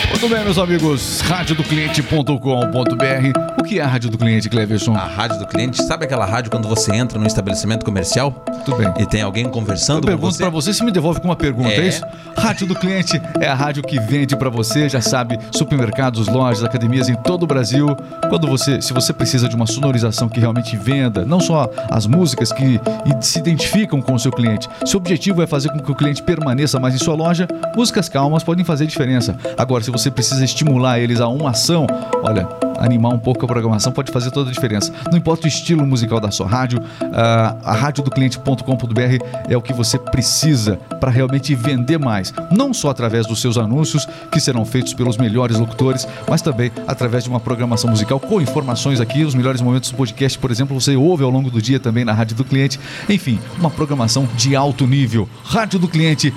Muito 0.10 0.28
bem, 0.28 0.44
meus 0.44 0.58
amigos, 0.58 1.22
radiodocliente.com.br. 1.22 3.57
O 3.68 3.70
que 3.70 3.82
é 3.82 3.84
a 3.84 3.88
Rádio 3.88 4.10
do 4.10 4.18
Cliente, 4.18 4.48
Cleverson? 4.48 4.96
A 4.96 5.06
rádio 5.06 5.40
do 5.40 5.46
cliente, 5.46 5.84
sabe 5.84 6.06
aquela 6.06 6.26
rádio 6.26 6.50
quando 6.50 6.70
você 6.70 6.96
entra 6.96 7.20
no 7.20 7.28
estabelecimento 7.28 7.84
comercial? 7.84 8.32
Tudo 8.64 8.78
bem. 8.78 8.94
E 8.98 9.06
tem 9.06 9.22
alguém 9.22 9.44
Eu 9.44 9.50
conversando 9.50 10.00
com 10.00 10.08
pergunto 10.08 10.36
você? 10.36 10.44
pra 10.44 10.50
você 10.50 10.74
se 10.74 10.86
me 10.86 10.90
devolve 10.90 11.20
com 11.20 11.28
uma 11.28 11.36
pergunta, 11.36 11.72
é. 11.72 11.80
É. 11.80 11.88
isso? 11.90 12.02
Rádio 12.38 12.66
do 12.66 12.76
Cliente 12.76 13.22
é 13.42 13.46
a 13.46 13.54
rádio 13.54 13.84
que 13.84 14.00
vende 14.00 14.38
pra 14.38 14.50
você, 14.50 14.88
já 14.88 15.02
sabe, 15.02 15.38
supermercados, 15.52 16.30
lojas, 16.30 16.64
academias 16.64 17.10
em 17.10 17.16
todo 17.16 17.44
o 17.44 17.46
Brasil. 17.46 17.94
Quando 18.30 18.48
você, 18.48 18.82
se 18.82 18.94
você 18.94 19.12
precisa 19.12 19.50
de 19.50 19.56
uma 19.58 19.68
sonorização 19.68 20.30
que 20.30 20.40
realmente 20.40 20.78
venda, 20.78 21.26
não 21.26 21.42
só 21.42 21.70
as 21.92 22.08
músicas 22.08 22.54
que 22.54 22.80
se 23.20 23.38
identificam 23.40 24.02
com 24.02 24.14
o 24.14 24.20
seu 24.20 24.32
cliente. 24.32 24.70
Se 24.86 24.96
o 24.96 24.98
objetivo 24.98 25.42
é 25.42 25.48
fazer 25.48 25.72
com 25.74 25.80
que 25.80 25.92
o 25.92 25.96
cliente 25.96 26.24
permaneça 26.24 26.80
mais 26.80 26.96
em 26.96 27.00
sua 27.00 27.16
loja, 27.16 27.46
músicas 27.76 28.08
calmas 28.08 28.44
podem 28.44 28.64
fazer 28.64 28.86
diferença. 28.86 29.38
Agora, 29.58 29.84
se 29.84 29.92
você 29.92 30.10
precisa 30.10 30.46
estimular 30.46 31.00
eles 31.00 31.20
a 31.20 31.28
uma 31.28 31.50
ação, 31.50 31.86
olha, 32.24 32.48
animar 32.78 33.14
um 33.14 33.20
pouco 33.20 33.46
a 33.46 33.48
programação 33.48 33.92
pode 33.92 34.12
fazer 34.12 34.32
toda 34.32 34.50
a 34.50 34.54
diferença. 34.54 34.94
Não 35.12 35.18
importa 35.18 35.46
o 35.46 35.48
estilo 35.48 35.86
musical 35.86 36.20
da 36.20 36.32
sua 36.32 36.48
rádio, 36.48 36.80
ah, 37.14 37.56
a 37.64 37.74
radiodocliente.com.br 37.74 39.26
é 39.50 39.58
o 39.58 39.62
que 39.62 39.74
você 39.74 39.98
precisa 39.98 40.78
para 41.00 41.12
realmente 41.12 41.54
vender 41.56 41.98
mais. 41.98 42.34
Não 42.52 42.74
só 42.74 42.90
através 42.90 43.26
dos 43.26 43.42
seus 43.42 43.58
anúncios, 43.58 44.08
que 44.32 44.40
serão 44.40 44.66
feitos 44.66 44.94
pelos 44.94 45.18
melhores 45.18 45.58
locutores, 45.58 46.08
mas 46.30 46.42
também 46.42 46.72
através 46.88 47.24
de 47.24 47.30
uma 47.30 47.40
programação 47.40 47.90
musical 47.90 48.20
com 48.20 48.42
informações 48.42 49.00
aqui, 49.00 49.24
os 49.24 49.36
melhores 49.36 49.62
momentos 49.62 49.92
do 49.92 49.98
podcast, 49.98 50.38
por 50.38 50.52
exemplo, 50.52 50.80
você 50.80 50.96
ouve 50.96 51.24
ao 51.24 51.30
longo 51.30 51.50
do 51.50 51.62
dia 51.62 51.80
também 51.80 52.06
na 52.06 52.14
Rádio 52.14 52.36
do 52.36 52.44
Cliente. 52.44 52.80
Enfim, 53.10 53.40
uma 53.58 53.70
programação 53.70 54.28
de 54.36 54.56
alto 54.56 54.86
nível. 54.86 55.28
Rádio 55.44 55.80
do 55.80 55.88
Cliente 55.88 56.34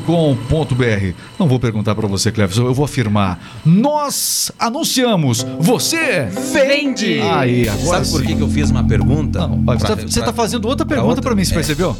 com.br. 0.00 1.12
Não 1.38 1.46
vou 1.46 1.60
perguntar 1.60 1.94
para 1.94 2.06
você, 2.08 2.32
Cleverson, 2.32 2.62
eu 2.66 2.74
vou 2.74 2.84
afirmar. 2.84 3.38
Nós 3.64 4.50
anunciamos, 4.58 5.44
você 5.60 6.28
Vende. 6.52 7.20
Aí, 7.20 7.68
agora 7.68 7.98
Sabe 8.04 8.10
por 8.10 8.20
sim. 8.22 8.26
que 8.28 8.34
que 8.36 8.42
eu 8.42 8.48
fiz 8.48 8.70
uma 8.70 8.82
pergunta? 8.84 9.46
Não, 9.46 9.56
você 9.64 9.86
Pra- 9.86 9.96
tá, 9.96 10.02
você 10.02 10.20
pra- 10.20 10.26
tá 10.26 10.32
fazendo 10.32 10.66
outra 10.66 10.86
pergunta 10.86 11.08
outra? 11.08 11.22
para 11.22 11.34
mim, 11.34 11.44
você 11.44 11.52
É. 11.52 11.54
percebeu? 11.56 11.96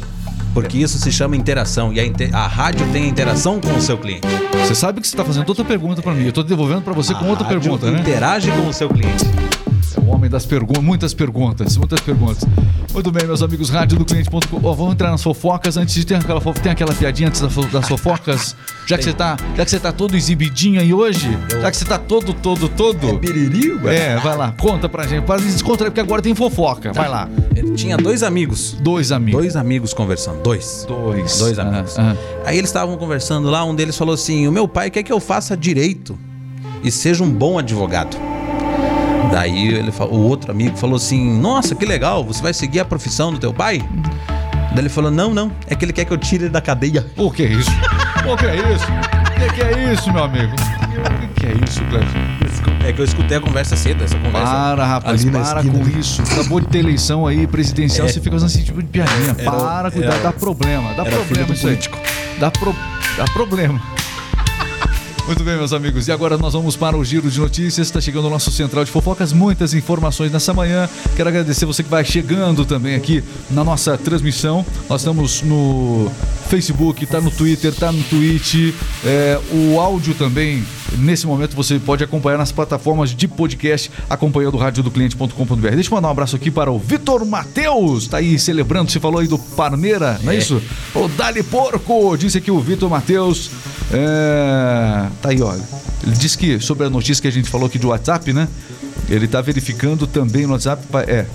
Porque 0.53 0.77
isso 0.79 0.97
se 0.97 1.11
chama 1.11 1.35
interação 1.35 1.93
e 1.93 1.99
a, 1.99 2.05
inte- 2.05 2.29
a 2.33 2.47
rádio 2.47 2.87
tem 2.91 3.07
interação 3.07 3.59
com 3.61 3.71
o 3.75 3.81
seu 3.81 3.97
cliente. 3.97 4.27
Você 4.65 4.73
sabe 4.73 4.99
que 4.99 5.07
você 5.07 5.15
tá 5.15 5.23
fazendo 5.23 5.47
outra 5.47 5.63
pergunta 5.63 6.01
para 6.01 6.11
mim. 6.13 6.25
Eu 6.25 6.31
tô 6.33 6.41
devolvendo 6.41 6.81
para 6.81 6.93
você 6.93 7.13
com 7.13 7.25
A 7.25 7.29
outra 7.29 7.45
rádio 7.45 7.61
pergunta, 7.61 7.91
né? 7.91 7.99
Interage 7.99 8.51
com 8.51 8.67
o 8.67 8.73
seu 8.73 8.89
cliente. 8.89 9.23
É 9.99 10.05
o 10.05 10.13
homem 10.15 10.29
das 10.29 10.45
perguntas, 10.45 10.83
muitas 10.83 11.13
perguntas, 11.13 11.77
muitas 11.77 11.99
perguntas. 12.01 12.43
Muito 12.93 13.11
bem, 13.11 13.25
meus 13.27 13.41
amigos, 13.41 13.69
rádio 13.69 13.97
do 13.99 14.05
cliente.com. 14.05 14.59
Ó, 14.63 14.73
vamos 14.73 14.93
entrar 14.93 15.11
nas 15.11 15.21
fofocas 15.21 15.77
antes 15.77 15.93
de 15.93 16.05
ter 16.05 16.15
aquela 16.15 16.39
fofo- 16.41 16.59
tem 16.59 16.71
aquela 16.71 16.93
piadinha 16.93 17.27
antes 17.29 17.41
das 17.71 17.87
fofocas. 17.87 18.55
Já 18.87 18.97
que 18.97 19.03
você 19.03 19.13
tá, 19.13 19.37
já 19.55 19.63
que 19.65 19.69
você 19.71 19.79
tá 19.79 19.91
todo 19.91 20.15
exibidinho 20.15 20.79
aí 20.81 20.93
hoje, 20.93 21.29
já 21.61 21.69
que 21.69 21.77
você 21.77 21.85
tá 21.85 21.97
todo 21.99 22.33
todo 22.33 22.67
todo. 22.69 23.19
Biririu, 23.19 23.87
É, 23.89 24.17
vai 24.17 24.35
lá, 24.35 24.51
conta 24.59 24.89
pra 24.89 25.05
gente, 25.05 25.23
para 25.25 25.39
descontrair 25.41 25.91
porque 25.91 26.01
agora 26.01 26.21
tem 26.21 26.33
fofoca. 26.33 26.91
Vai 26.93 27.07
lá. 27.09 27.29
Ele 27.55 27.71
tinha 27.73 27.95
dois 27.97 28.23
amigos. 28.23 28.75
Dois 28.81 29.11
amigos. 29.11 29.41
Dois 29.41 29.55
amigos 29.55 29.93
conversando. 29.93 30.41
Dois. 30.41 30.85
Dois. 30.87 31.37
Dois 31.37 31.59
Ah, 31.59 31.63
amigos. 31.63 31.99
ah. 31.99 32.15
Aí 32.45 32.57
eles 32.57 32.69
estavam 32.69 32.97
conversando 32.97 33.49
lá, 33.49 33.63
um 33.63 33.75
deles 33.75 33.95
falou 33.97 34.13
assim: 34.15 34.47
O 34.47 34.51
meu 34.51 34.67
pai 34.67 34.89
quer 34.89 35.03
que 35.03 35.11
eu 35.13 35.19
faça 35.19 35.55
direito 35.55 36.17
e 36.83 36.89
seja 36.89 37.23
um 37.23 37.29
bom 37.29 37.59
advogado. 37.59 38.17
Daí 39.31 39.67
ele, 39.69 39.91
fa- 39.91 40.05
o 40.05 40.21
outro 40.27 40.51
amigo 40.51 40.75
falou 40.77 40.95
assim: 40.95 41.39
Nossa, 41.39 41.75
que 41.75 41.85
legal, 41.85 42.23
você 42.23 42.41
vai 42.41 42.53
seguir 42.53 42.79
a 42.79 42.85
profissão 42.85 43.31
do 43.31 43.37
teu 43.39 43.53
pai? 43.53 43.81
Daí 44.71 44.79
ele 44.79 44.89
falou: 44.89 45.11
Não, 45.11 45.33
não, 45.33 45.51
é 45.67 45.75
que 45.75 45.85
ele 45.85 45.93
quer 45.93 46.05
que 46.05 46.11
eu 46.13 46.17
tire 46.17 46.45
ele 46.45 46.49
da 46.51 46.61
cadeia. 46.61 47.05
O 47.17 47.29
que 47.31 47.43
é 47.43 47.47
isso? 47.47 47.69
O 48.31 48.35
que 48.35 48.45
é 48.45 48.55
isso? 48.55 48.85
O 48.85 49.39
que, 49.41 49.53
que 49.55 49.61
é 49.61 49.93
isso, 49.93 50.11
meu 50.11 50.23
amigo? 50.23 50.53
O 50.53 51.33
que, 51.33 51.39
que 51.39 51.45
é 51.45 51.53
isso, 51.65 51.79
Cleber? 51.85 52.07
É 52.85 52.91
que 52.91 52.99
eu 52.99 53.05
escutei 53.05 53.37
a 53.37 53.41
conversa 53.41 53.75
cedo, 53.75 54.03
essa 54.03 54.17
conversa. 54.17 54.47
Para, 54.47 54.85
rapaz, 54.85 55.21
ali 55.21 55.31
para 55.31 55.61
esquina. 55.61 55.79
com 55.85 55.99
isso. 55.99 56.21
Acabou 56.23 56.59
de 56.59 56.67
ter 56.67 56.79
eleição 56.79 57.25
aí 57.27 57.45
presidencial, 57.47 58.07
você 58.07 58.19
fica 58.19 58.31
fazendo 58.31 58.49
esse 58.49 58.63
tipo 58.63 58.81
de 58.81 58.87
piadinha. 58.89 59.35
Era- 59.37 59.51
para, 59.51 59.91
cuidado, 59.91 60.13
era- 60.13 60.23
dá 60.23 60.31
problema, 60.33 60.93
dá 60.93 61.03
era 61.03 61.11
filho 61.11 61.25
problema 61.25 61.47
do 61.47 61.53
isso 61.53 61.67
aí. 61.67 61.73
político. 61.75 61.97
Dá, 62.39 62.51
pro, 62.51 62.75
dá 63.17 63.25
problema. 63.25 63.81
Muito 65.25 65.43
bem, 65.43 65.57
meus 65.57 65.73
amigos. 65.73 66.07
E 66.07 66.11
agora 66.11 66.37
nós 66.37 66.53
vamos 66.53 66.75
para 66.75 66.97
o 66.97 67.05
giro 67.05 67.29
de 67.29 67.39
notícias. 67.39 67.87
Está 67.87 68.01
chegando 68.01 68.25
o 68.25 68.29
nosso 68.29 68.51
central 68.51 68.83
de 68.83 68.91
fofocas. 68.91 69.31
Muitas 69.31 69.73
informações 69.73 70.31
nessa 70.31 70.53
manhã. 70.53 70.89
Quero 71.15 71.29
agradecer 71.29 71.65
você 71.65 71.83
que 71.83 71.89
vai 71.89 72.03
chegando 72.03 72.65
também 72.65 72.95
aqui 72.95 73.23
na 73.51 73.63
nossa 73.63 73.97
transmissão. 73.97 74.65
Nós 74.89 75.01
estamos 75.01 75.43
no 75.43 76.11
Facebook, 76.49 77.05
tá 77.05 77.21
no 77.21 77.29
Twitter, 77.29 77.73
tá 77.73 77.91
no 77.91 78.01
Twitch. 78.03 78.73
É, 79.05 79.39
o 79.51 79.79
áudio 79.79 80.15
também. 80.15 80.63
Nesse 80.97 81.27
momento 81.27 81.55
você 81.55 81.77
pode 81.77 82.03
acompanhar 82.03 82.37
nas 82.39 82.51
plataformas 82.51 83.11
de 83.11 83.27
podcast, 83.27 83.91
acompanhando 84.09 84.55
o 84.55 84.57
radiodocliente.com.br. 84.57 85.69
Deixa 85.75 85.89
eu 85.89 85.95
mandar 85.95 86.07
um 86.07 86.11
abraço 86.11 86.35
aqui 86.35 86.49
para 86.49 86.71
o 86.71 86.79
Vitor 86.79 87.23
Matheus. 87.23 88.07
Tá 88.07 88.17
aí 88.17 88.39
celebrando. 88.39 88.91
Você 88.91 88.99
falou 88.99 89.19
aí 89.19 89.27
do 89.27 89.37
Parmeira, 89.37 90.19
não 90.23 90.33
é, 90.33 90.37
isso? 90.37 90.59
O 90.95 91.07
Dali 91.07 91.43
Porco, 91.43 92.17
disse 92.17 92.39
aqui 92.39 92.49
o 92.49 92.59
Vitor 92.59 92.89
Matheus. 92.89 93.51
É, 93.91 95.07
tá 95.21 95.29
aí, 95.29 95.41
olha. 95.41 95.61
Ele 96.03 96.15
disse 96.15 96.37
que 96.37 96.59
sobre 96.59 96.85
a 96.85 96.89
notícia 96.89 97.21
que 97.21 97.27
a 97.27 97.31
gente 97.31 97.49
falou 97.49 97.67
aqui 97.67 97.77
do 97.79 97.89
WhatsApp, 97.89 98.31
né? 98.33 98.47
Ele 99.09 99.27
tá 99.27 99.41
verificando 99.41 100.05
também 100.05 100.45
no 100.45 100.53
WhatsApp. 100.53 100.83
É. 101.07 101.25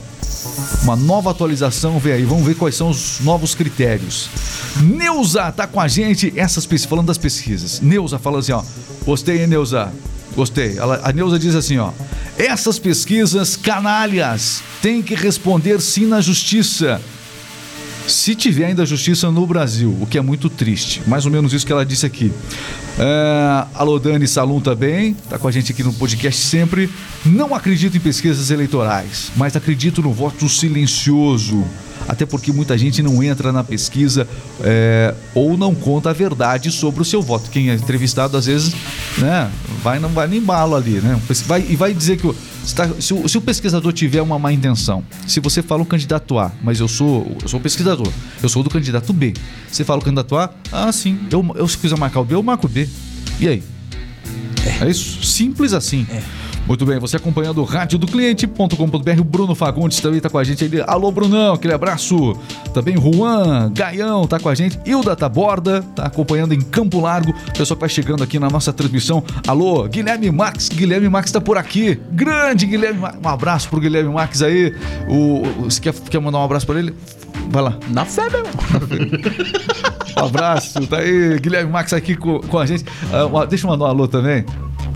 Uma 0.83 0.97
nova 0.97 1.31
atualização, 1.31 1.99
vê 1.99 2.13
aí, 2.13 2.25
vamos 2.25 2.45
ver 2.47 2.55
quais 2.55 2.75
são 2.75 2.91
os 2.91 3.19
novos 3.21 3.55
critérios. 3.55 4.29
Neuza 4.81 5.51
tá 5.53 5.67
com 5.67 5.81
a 5.81 5.89
gente, 5.89 6.33
essas 6.37 6.67
falando 6.85 7.07
das 7.07 7.19
pesquisas. 7.19 7.81
Neuza 7.81 8.19
falando 8.19 8.41
assim, 8.41 8.53
ó. 8.53 8.63
Gostei, 9.05 9.41
hein, 9.41 9.47
Neuza? 9.47 9.93
Gostei. 10.35 10.77
Ela- 10.79 11.01
a 11.05 11.13
Neuza 11.13 11.39
diz 11.39 11.55
assim, 11.55 11.79
ó. 11.79 11.91
Essas 12.37 12.79
pesquisas 12.79 13.57
canalhas 13.57 14.63
têm 14.83 15.03
que 15.03 15.15
responder 15.15 15.81
sim 15.81 16.07
na 16.07 16.21
justiça. 16.21 17.01
Se 18.07 18.35
tiver 18.35 18.67
ainda 18.67 18.85
justiça 18.85 19.31
no 19.31 19.47
Brasil, 19.47 19.97
o 20.01 20.07
que 20.07 20.19
é 20.19 20.21
muito 20.21 20.51
triste. 20.51 21.03
Mais 21.07 21.25
ou 21.25 21.33
menos 21.33 21.53
isso 21.53 21.65
que 21.65 21.73
ela 21.73 21.87
disse 21.87 22.05
aqui. 22.05 22.31
É, 22.99 23.67
alô, 23.75 23.99
Dani 23.99 24.29
Salum 24.29 24.61
também, 24.61 25.15
tá 25.29 25.39
com 25.39 25.49
a 25.49 25.51
gente 25.51 25.73
aqui 25.73 25.83
no 25.83 25.93
podcast 25.93 26.41
sempre. 26.41 26.91
Não 27.25 27.55
acredito 27.55 27.97
em 27.97 28.01
pesquisas 28.01 28.51
eleitorais, 28.51 29.33
mas 29.37 29.57
acredito 29.57 30.03
no 30.03 30.13
voto 30.13 30.49
silencioso. 30.49 31.65
Até 32.07 32.27
porque 32.27 32.53
muita 32.53 32.77
gente 32.77 33.03
não 33.03 33.23
entra 33.23 33.51
na 33.51 33.65
pesquisa 33.65 34.29
é, 34.63 35.15
ou 35.35 35.57
não 35.57 35.75
conta 35.75 36.11
a 36.11 36.13
verdade 36.13 36.71
sobre 36.71 37.01
o 37.01 37.05
seu 37.05 37.23
voto. 37.23 37.51
Quem 37.51 37.71
é 37.71 37.75
entrevistado, 37.75 38.37
às 38.37 38.45
vezes, 38.45 38.75
né, 39.17 39.51
vai, 39.83 39.99
não 39.99 40.11
vai 40.11 40.29
nem 40.29 40.43
bala 40.43 40.77
ali, 40.77 41.01
né? 41.01 41.19
Vai, 41.47 41.65
e 41.67 41.75
vai 41.75 41.95
dizer 41.95 42.19
que 42.19 42.27
tá- 42.73 42.89
se 43.01 43.13
o, 43.13 43.29
se 43.29 43.37
o 43.37 43.41
pesquisador 43.41 43.93
tiver 43.93 44.23
uma 44.23 44.39
má 44.39 44.53
intenção, 44.53 45.05
se 45.27 45.41
você 45.41 45.63
fala 45.63 45.83
o 45.83 45.87
candidato 45.87 46.39
A, 46.39 46.53
mas 46.63 46.81
eu 46.81 46.89
sou, 46.89 47.37
eu 47.43 47.49
sou 47.49 47.61
o 47.61 47.63
pesquisador, 47.63 48.09
eu 48.43 48.49
sou 48.49 48.63
do 48.63 48.71
candidato 48.71 49.13
B. 49.13 49.35
Você 49.71 49.85
fala 49.85 50.01
o 50.01 50.05
candidato 50.05 50.37
A, 50.37 50.51
ah, 50.73 50.93
sim, 50.93 51.19
eu, 51.31 51.45
eu 51.57 51.69
se 51.69 51.77
quiser 51.77 51.99
marcar 51.99 52.21
o 52.21 52.25
B, 52.25 52.35
eu 52.35 52.43
marco 52.43 52.67
o 52.67 52.71
B. 52.71 52.89
E 53.41 53.49
aí? 53.49 53.63
É, 54.81 54.89
isso? 54.89 55.25
Simples 55.25 55.73
assim. 55.73 56.07
Muito 56.67 56.87
bem, 56.87 56.99
você 56.99 57.17
acompanhando 57.19 57.59
o 57.61 57.65
rádio 57.65 57.99
do 57.99 58.07
cliente.com.br, 58.07 59.21
o 59.21 59.25
Bruno 59.25 59.55
Fagundes 59.55 60.01
também 60.01 60.19
tá 60.19 60.31
com 60.31 60.39
a 60.39 60.45
gente 60.45 60.65
ali. 60.65 60.81
Alô, 60.87 61.13
Brunão, 61.13 61.53
aquele 61.53 61.75
abraço. 61.75 62.35
Também 62.73 62.97
Juan, 62.97 63.71
Gaião 63.71 64.27
tá 64.27 64.41
com 64.41 64.49
a 64.49 64.55
gente. 64.55 64.81
Hilda 64.87 65.15
Taborda 65.15 65.83
tá 65.95 66.05
acompanhando 66.07 66.55
em 66.55 66.61
Campo 66.63 67.01
Largo. 67.01 67.35
Pessoal 67.57 67.77
que 67.77 67.83
vai 67.83 67.89
chegando 67.91 68.23
aqui 68.25 68.39
na 68.39 68.49
nossa 68.49 68.73
transmissão. 68.73 69.23
Alô, 69.47 69.87
Guilherme 69.87 70.31
Max, 70.31 70.71
Guilherme 70.71 71.07
Max 71.11 71.31
tá 71.31 71.39
por 71.41 71.59
aqui. 71.59 72.01
Grande 72.13 72.65
Guilherme 72.65 72.99
Max. 73.01 73.19
Um 73.23 73.29
abraço 73.29 73.69
pro 73.69 73.79
Guilherme 73.79 74.13
Max 74.15 74.41
aí. 74.41 74.75
O, 75.07 75.43
o- 75.43 75.65
você 75.71 75.79
quer, 75.83 75.93
quer 75.93 76.19
mandar 76.19 76.39
um 76.39 76.45
abraço 76.45 76.65
pra 76.67 76.79
ele? 76.79 76.95
Vai 77.51 77.63
lá. 77.63 77.77
Na 77.91 78.07
fé, 78.07 78.23
meu. 78.31 78.45
Um 80.17 80.27
abraço, 80.27 80.87
tá 80.87 80.99
aí, 80.99 81.41
Guilherme 81.41 81.73
Max 81.73 81.93
aqui 81.93 82.15
com, 82.15 82.39
com 82.39 82.57
a 82.59 82.65
gente. 82.65 82.85
Uma- 83.29 83.45
deixa 83.47 83.67
eu 83.67 83.71
mandar 83.71 83.87
um 83.87 83.89
alô 83.89 84.07
também. 84.07 84.45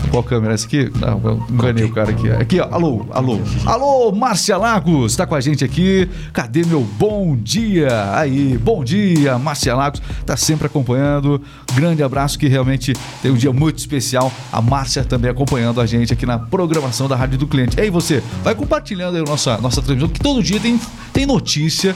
Qual 0.09 0.23
câmera 0.23 0.53
essa 0.53 0.65
aqui? 0.65 0.91
Não, 0.99 1.21
eu 1.23 1.43
enganei 1.49 1.83
o 1.83 1.91
cara 1.93 2.09
aqui. 2.11 2.29
Aqui, 2.31 2.59
ó. 2.59 2.67
Alô, 2.71 3.05
alô. 3.11 3.39
Alô, 3.65 4.11
Márcia 4.11 4.57
Lagos, 4.57 5.15
tá 5.15 5.25
com 5.25 5.35
a 5.35 5.41
gente 5.41 5.63
aqui. 5.63 6.09
Cadê 6.33 6.63
meu 6.65 6.81
bom 6.81 7.35
dia? 7.35 8.15
Aí, 8.15 8.57
bom 8.57 8.83
dia, 8.83 9.37
Márcia 9.37 9.75
Lagos, 9.75 10.01
tá 10.25 10.35
sempre 10.35 10.65
acompanhando. 10.65 11.41
Grande 11.73 12.01
abraço, 12.01 12.39
que 12.39 12.47
realmente 12.47 12.93
tem 13.21 13.31
um 13.31 13.35
dia 13.35 13.53
muito 13.53 13.77
especial. 13.77 14.31
A 14.51 14.61
Márcia 14.61 15.03
também 15.03 15.29
acompanhando 15.29 15.79
a 15.79 15.85
gente 15.85 16.11
aqui 16.11 16.25
na 16.25 16.39
programação 16.39 17.07
da 17.07 17.15
Rádio 17.15 17.37
do 17.37 17.47
Cliente. 17.47 17.77
E 17.77 17.81
aí, 17.81 17.89
você, 17.89 18.23
vai 18.43 18.55
compartilhando 18.55 19.15
aí 19.15 19.21
a 19.21 19.25
nossa, 19.25 19.57
nossa 19.59 19.81
transmissão, 19.81 20.09
que 20.09 20.19
todo 20.19 20.41
dia 20.41 20.59
tem, 20.59 20.79
tem 21.13 21.25
notícia. 21.25 21.95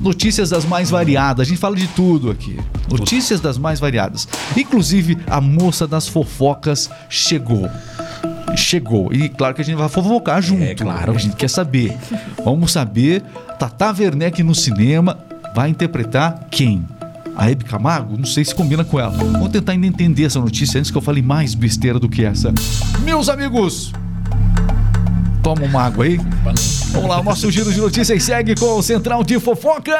Notícias 0.00 0.50
das 0.50 0.64
mais 0.64 0.90
variadas, 0.90 1.46
a 1.46 1.48
gente 1.48 1.58
fala 1.58 1.74
de 1.74 1.88
tudo 1.88 2.30
aqui. 2.30 2.58
Notícias 2.88 3.40
das 3.40 3.58
mais 3.58 3.80
variadas. 3.80 4.28
Inclusive, 4.56 5.18
a 5.26 5.40
moça 5.40 5.86
das 5.86 6.06
fofocas 6.06 6.88
chegou. 7.08 7.68
Chegou. 8.56 9.12
E 9.12 9.28
claro 9.28 9.54
que 9.54 9.62
a 9.62 9.64
gente 9.64 9.76
vai 9.76 9.88
fofocar 9.88 10.40
junto. 10.40 10.62
É, 10.62 10.74
claro. 10.74 11.12
A 11.12 11.18
gente 11.18 11.36
quer 11.36 11.50
saber. 11.50 11.96
Vamos 12.44 12.72
saber. 12.72 13.22
Tata 13.58 13.94
Werneck 13.98 14.42
no 14.42 14.54
cinema 14.54 15.18
vai 15.54 15.68
interpretar 15.68 16.46
quem? 16.50 16.84
A 17.36 17.50
Hebe 17.50 17.64
Camargo? 17.64 18.16
Não 18.16 18.24
sei 18.24 18.44
se 18.44 18.54
combina 18.54 18.84
com 18.84 18.98
ela. 18.98 19.10
Vamos 19.10 19.50
tentar 19.50 19.72
ainda 19.72 19.86
entender 19.86 20.24
essa 20.24 20.40
notícia 20.40 20.78
antes 20.78 20.90
que 20.90 20.96
eu 20.96 21.02
fale 21.02 21.22
mais 21.22 21.54
besteira 21.54 21.98
do 21.98 22.08
que 22.08 22.24
essa. 22.24 22.52
Meus 23.04 23.28
amigos, 23.28 23.92
toma 25.42 25.64
uma 25.64 25.82
água 25.84 26.04
aí. 26.04 26.18
Vamos 26.92 27.08
lá, 27.08 27.20
o 27.20 27.22
nosso 27.22 27.50
giro 27.50 27.72
de 27.72 27.80
notícias 27.80 28.22
segue 28.22 28.54
com 28.54 28.78
o 28.78 28.82
Central 28.82 29.24
de 29.24 29.38
Fofocas. 29.40 29.98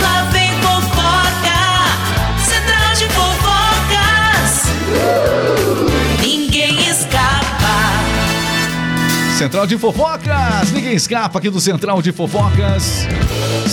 Lá 0.00 0.30
vem 0.32 0.50
fofoca, 0.60 1.58
central 2.38 2.94
de 2.96 3.06
fofocas. 3.08 4.64
Ninguém 6.20 6.88
escapa. 6.88 7.74
Central 9.38 9.66
de 9.66 9.76
Fofocas, 9.78 10.72
ninguém 10.72 10.94
escapa 10.94 11.38
aqui 11.38 11.50
do 11.50 11.60
Central 11.60 12.00
de 12.00 12.12
Fofocas. 12.12 13.06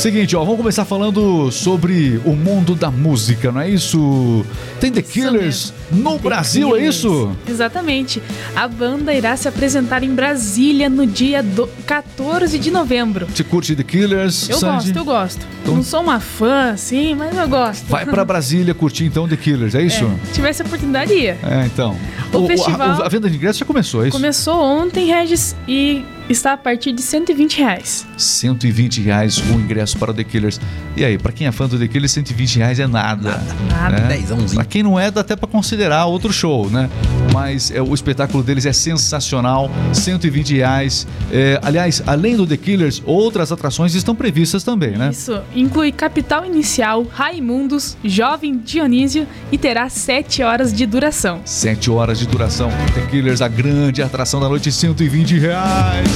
Seguinte, 0.02 0.36
ó, 0.36 0.40
vamos 0.44 0.58
começar 0.58 0.84
falando 0.84 1.52
sobre 1.52 2.20
o 2.26 2.32
mundo 2.36 2.74
da 2.74 2.90
música, 2.90 3.52
não 3.52 3.62
é 3.62 3.70
isso? 3.70 4.44
Tem 4.80 4.92
The 4.92 5.04
Killers 5.04 5.72
no 5.92 6.18
Brasil, 6.18 6.76
é 6.76 6.88
isso? 6.88 7.32
Exatamente. 7.48 8.20
A 8.56 8.68
banda 8.68 9.14
irá 9.14 9.38
se 9.38 9.48
apresentar 9.48 10.02
em 10.04 10.10
Brasília 10.10 10.90
no 10.90 11.06
dia 11.06 11.44
do 11.44 11.68
14 11.86 12.58
de 12.58 12.72
novembro. 12.72 13.28
Você 13.28 13.44
curte 13.44 13.76
The 13.76 13.84
Killers, 13.84 14.50
Eu 14.50 14.58
Sandy? 14.58 14.86
gosto, 14.92 14.98
eu 14.98 15.06
gosto. 15.06 15.48
Então- 15.62 15.76
Não 15.76 15.84
sou 15.84 16.02
uma 16.02 16.20
fã, 16.20 16.72
assim, 16.72 17.14
mas 17.14 17.38
eu 17.38 17.48
gosto. 17.48 17.86
Vai 17.86 18.04
pra 18.04 18.26
Brasília 18.26 18.74
curtir 18.74 19.06
então 19.06 19.28
The 19.28 19.38
Killers, 19.38 19.76
é 19.76 19.84
isso? 19.84 20.10
Se 20.26 20.34
tivesse 20.34 20.64
a 20.64 20.66
oportunidade, 20.66 21.14
ia. 21.14 21.38
É, 21.44 21.64
então. 21.68 21.96
O 22.34 22.46
a- 22.46 22.48
festival- 22.48 23.04
a, 23.04 23.08
venda 23.08 23.30
de 23.30 23.36
ingressos 23.36 23.60
já 23.60 23.66
começou, 23.68 24.04
é 24.04 24.08
isso? 24.08 24.18
Começou 24.18 24.56
ontem, 24.60 25.06
Regis, 25.06 25.56
e 25.68 26.04
está 26.30 26.54
a 26.54 26.58
partir 26.58 26.92
de 26.92 27.02
120 27.02 27.58
reais. 27.60 28.06
120 28.18 29.02
reais 29.02 29.38
o 29.38 29.54
ingresso 29.54 29.98
para 29.98 30.12
o 30.12 30.14
The 30.14 30.24
Killers. 30.24 30.60
E 30.96 31.04
aí, 31.06 31.18
pra 31.18 31.32
quem 31.32 31.48
é 31.48 31.52
fã 31.52 31.68
do 31.68 31.78
The 31.78 31.88
Killers, 31.88 32.12
120 32.12 32.58
reais 32.58 32.80
é 32.80 32.88
nada. 32.88 33.42
Nada. 33.70 34.00
né? 34.02 34.18
Dezãozinho. 34.18 34.56
Pra 34.56 34.66
quem 34.66 34.84
não 34.84 35.00
é, 35.00 35.10
dá 35.10 35.22
até 35.22 35.36
pra 35.36 35.48
considerar 35.48 36.06
outro 36.06 36.32
show, 36.34 36.70
né? 36.70 36.90
Mas 37.34 37.72
é, 37.72 37.82
o 37.82 37.94
espetáculo 37.94 38.44
deles 38.44 38.66
é 38.66 38.74
sensacional, 38.74 39.70
120 39.94 40.56
reais. 40.56 41.08
É, 41.32 41.60
aliás, 41.64 42.02
além 42.06 42.36
do 42.36 42.46
The 42.46 42.58
Killers, 42.58 43.02
outras 43.06 43.52
atrações 43.52 43.96
estão 43.96 44.14
previstas 44.16 44.64
também, 44.64 44.92
né? 44.98 45.10
Isso 45.12 45.40
inclui 45.56 45.92
Capital 45.92 46.46
Inicial, 46.46 47.04
Raimundos, 47.10 47.96
Jovem 48.04 48.58
Dionísio 48.58 49.26
e 49.52 49.58
terá 49.58 49.90
7 49.90 50.44
horas 50.44 50.74
de 50.74 50.86
duração. 50.86 51.42
7 51.46 51.90
horas 51.90 52.20
de 52.20 52.28
duração. 52.28 52.70
The 52.94 53.02
Killers, 53.10 53.42
a 53.42 53.48
grande 53.48 54.02
atração 54.02 54.40
da 54.40 54.50
noite, 54.50 54.72
120 54.72 55.38
reais. 55.40 56.08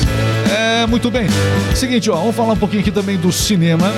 É, 0.49 0.85
muito 0.87 1.09
bem. 1.09 1.27
Seguinte, 1.75 2.09
ó, 2.09 2.15
vamos 2.15 2.35
falar 2.35 2.53
um 2.53 2.57
pouquinho 2.57 2.81
aqui 2.81 2.91
também 2.91 3.17
do 3.17 3.31
cinema. 3.31 3.91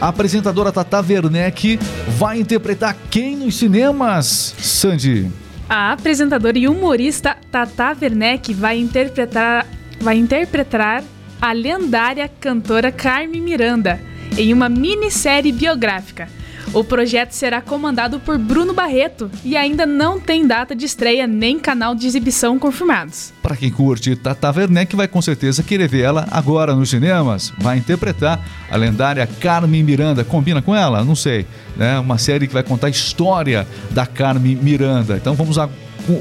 A 0.00 0.08
apresentadora 0.08 0.72
Tata 0.72 1.00
Werneck 1.00 1.78
vai 2.16 2.40
interpretar 2.40 2.96
quem 3.10 3.36
nos 3.36 3.56
cinemas, 3.56 4.54
Sandy? 4.58 5.30
A 5.68 5.92
apresentadora 5.92 6.58
e 6.58 6.66
humorista 6.66 7.36
Tata 7.50 7.96
Werneck 8.00 8.54
vai 8.54 8.78
interpretar, 8.78 9.66
vai 10.00 10.16
interpretar 10.16 11.02
a 11.40 11.52
lendária 11.52 12.30
cantora 12.40 12.90
Carmen 12.90 13.42
Miranda 13.42 14.00
em 14.36 14.52
uma 14.52 14.68
minissérie 14.68 15.52
biográfica. 15.52 16.28
O 16.74 16.84
projeto 16.84 17.32
será 17.32 17.60
comandado 17.62 18.20
por 18.20 18.36
Bruno 18.38 18.72
Barreto 18.74 19.30
e 19.44 19.56
ainda 19.56 19.86
não 19.86 20.20
tem 20.20 20.46
data 20.46 20.76
de 20.76 20.84
estreia 20.84 21.26
nem 21.26 21.58
canal 21.58 21.94
de 21.94 22.06
exibição 22.06 22.58
confirmados. 22.58 23.32
Pra 23.42 23.56
quem 23.56 23.70
curte 23.70 24.14
Tata 24.14 24.50
Werneck, 24.54 24.94
vai 24.94 25.08
com 25.08 25.20
certeza 25.20 25.62
querer 25.62 25.88
ver 25.88 26.02
ela 26.02 26.28
agora 26.30 26.74
nos 26.76 26.90
cinemas. 26.90 27.52
Vai 27.58 27.78
interpretar 27.78 28.44
a 28.70 28.76
lendária 28.76 29.26
Carmen 29.40 29.82
Miranda. 29.82 30.22
Combina 30.24 30.60
com 30.60 30.74
ela? 30.76 31.02
Não 31.04 31.16
sei. 31.16 31.46
Né? 31.76 31.98
Uma 31.98 32.18
série 32.18 32.46
que 32.46 32.52
vai 32.54 32.62
contar 32.62 32.88
a 32.88 32.90
história 32.90 33.66
da 33.90 34.06
Carmen 34.06 34.54
Miranda. 34.56 35.16
Então 35.16 35.34
vamos, 35.34 35.58
a- 35.58 35.70